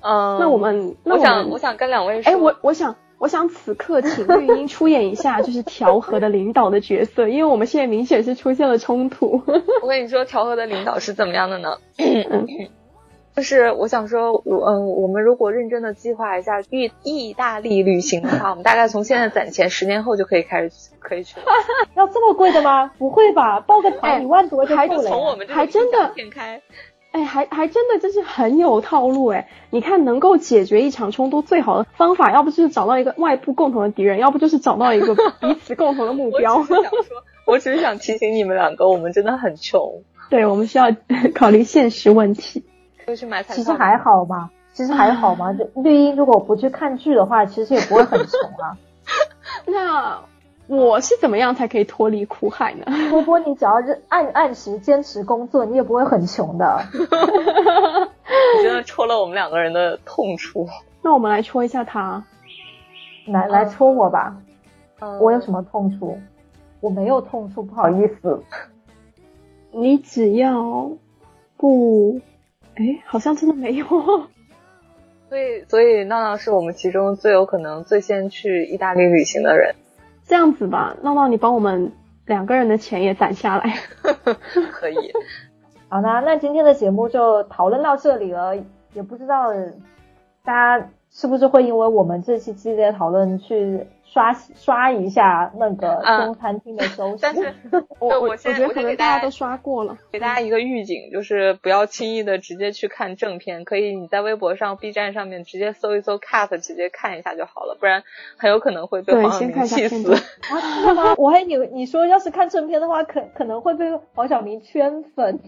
[0.00, 2.94] 嗯，那我们，我想，我想跟两位说，哎，我我想。
[3.22, 9.40] 我想此刻请绿茵出演一下，就是调和的领导的角色，因为我们现在明显是出现了冲突。
[9.80, 11.76] 我跟你说，调和的领导是怎么样的呢？
[13.36, 21.46] 就是我想说，我嗯，我们如果认真的计划一下意意大利旅行的话，我们大概从现在攒钱，十年后就可以开始可以去了。
[21.94, 22.90] 要这么贵的吗？
[22.98, 25.02] 不会吧，报个团一万多就够了。
[25.04, 26.60] 从我们还真的展开。
[27.12, 29.48] 哎，还还真的就是很有套路哎！
[29.70, 36.56] 你看，能够解决一场冲突最好的方法，要不就是找到一个外部共同的敌人，要不就是找到一个 彼此共同的目标。
[36.56, 37.00] 我只是想说，
[37.46, 40.02] 我只是想提醒你们两个，我们真的很穷。
[40.30, 40.86] 对，我们需要
[41.34, 42.64] 考虑现实问题。
[43.06, 45.52] 就去买彩其实还好嘛，其实还好嘛。
[45.52, 48.78] 就绿茵如果不去看剧的话，其实也不会很穷啊。
[49.66, 50.22] 那。
[50.74, 52.86] 我是怎么样才可以脱离苦海呢？
[53.10, 56.82] 波波，你只要是按按时坚持工作，你也不会很穷的。
[58.56, 60.66] 你真的戳了我们两个人的痛处。
[61.02, 62.24] 那我们来戳一下他，
[63.26, 64.34] 来来戳我吧。
[65.20, 66.18] 我有什么痛处？
[66.80, 68.42] 我没有痛处，不好意思。
[69.72, 70.90] 你只要
[71.58, 72.18] 不，
[72.76, 73.86] 哎，好像真的没有。
[75.28, 79.74] 所以，所以闹闹是我们其中最有可能最先去意大利旅行的人。
[80.24, 81.92] 这样子吧，闹闹，你帮我们
[82.26, 83.74] 两个人的钱也攒下来。
[84.72, 84.96] 可以。
[85.88, 88.56] 好的，那今天的节目就讨论到这里了，
[88.94, 89.52] 也不知道
[90.44, 93.86] 大家是不是会因为我们这期激烈讨论去。
[94.12, 97.54] 刷刷一下那个中餐厅的收视，但是
[97.98, 108.04] 我我我觉得可能大家都刷过了，给大家一个预警，就是不要轻易的直接去看正片，可以你在微博上、B 站上面直接搜一搜 cut，直接看一下就好了，不然
[108.36, 110.12] 很有可能会被黄晓明气死。
[110.52, 115.40] 啊，我还以为你说要是看正片的话，可可能会被黄晓明圈粉。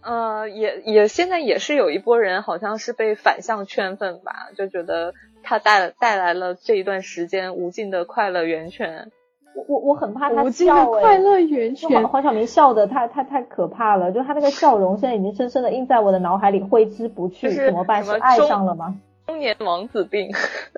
[0.00, 5.14] 呃，也也现在也是有一波人好像是被反向圈粉吧，就觉得。
[5.48, 9.10] 他带带来了这一段时间无尽的快乐源泉，
[9.56, 12.06] 我我我很怕他无尽的快乐源泉。
[12.06, 17.48] 黄晓明笑的太太太可怕了，就他那个笑容现在已经深深的印在我的脑海里，挥之不去。
[17.50, 18.04] 怎么办？
[18.04, 18.94] 是爱上了吗？
[19.26, 20.30] 中年王子病。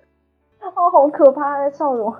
[0.62, 2.14] 哦，好可怕的笑容。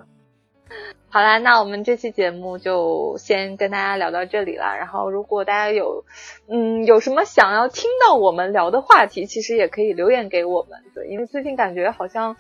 [1.13, 4.77] 好啦，那我们这期节目就先跟大家聊到这里了。
[4.79, 6.05] 然后，如果大家有
[6.49, 10.79] 嗯有什么想要听到我们聊的话题，其实也可以留言给我们。
[10.95, 12.37] 对，因为最近感觉好像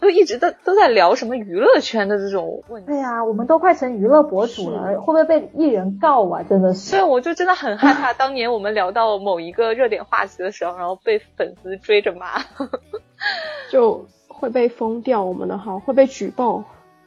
[0.00, 2.88] 都一直都都在聊什么娱乐圈的这种问题。
[2.88, 6.42] 对呀，我们都快成娱乐博主了，会不会被艺人告啊？
[6.42, 6.90] 真的是。
[6.90, 12.40] 对，我就真的很害怕，当年我们聊到某一个热点话题的时候，然后被粉丝追着骂，
[13.70, 16.64] 就会被封掉我们的号，会被举报。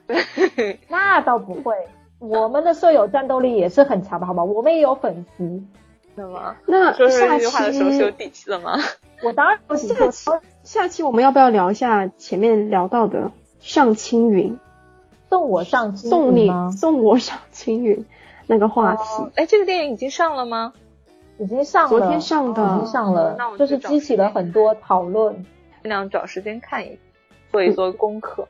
[0.89, 1.73] 那倒不会，
[2.19, 4.43] 我们的舍友战斗力也是很强的，好吧？
[4.43, 5.63] 我们也有粉丝，
[6.15, 6.55] 那么？
[6.65, 8.77] 那说这句话的时候是有底气的吗？
[9.23, 10.29] 我当然有下期
[10.63, 14.59] 下期我们要不要聊一下前面聊到的上青云？
[15.29, 18.05] 送我上青送你送我上青云
[18.45, 19.01] 那个话题？
[19.35, 20.73] 哎，这个电影已经上了吗？
[21.39, 25.33] 已经上了，昨天上的，已经上了，就是激起了很多讨论，
[25.81, 26.99] 尽量找时间看一
[27.51, 28.47] 做一做功课。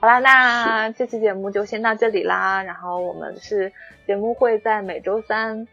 [0.00, 2.62] 好啦，那这期节目就先到这里啦。
[2.62, 3.70] 然后我们是
[4.06, 5.68] 节目会在每周三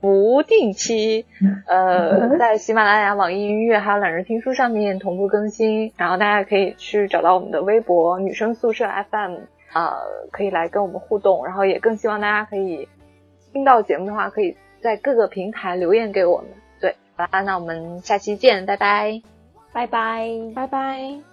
[0.00, 1.24] 不定期，
[1.66, 5.92] 呃，在喜马拉雅、网易音乐还有懒人听书上面同步更新。
[5.96, 9.36] 然后大家可以去找到我们的微博“女生宿舍 FM”，
[9.72, 9.92] 呃，
[10.32, 11.44] 可以来跟我们互动。
[11.46, 12.88] 然后也更希望大家可以
[13.52, 16.48] 听到节目的话，可以在各个平台留言给我们。
[16.80, 19.22] 对，好啦，那我们下期见，拜拜，
[19.72, 21.27] 拜拜，拜拜。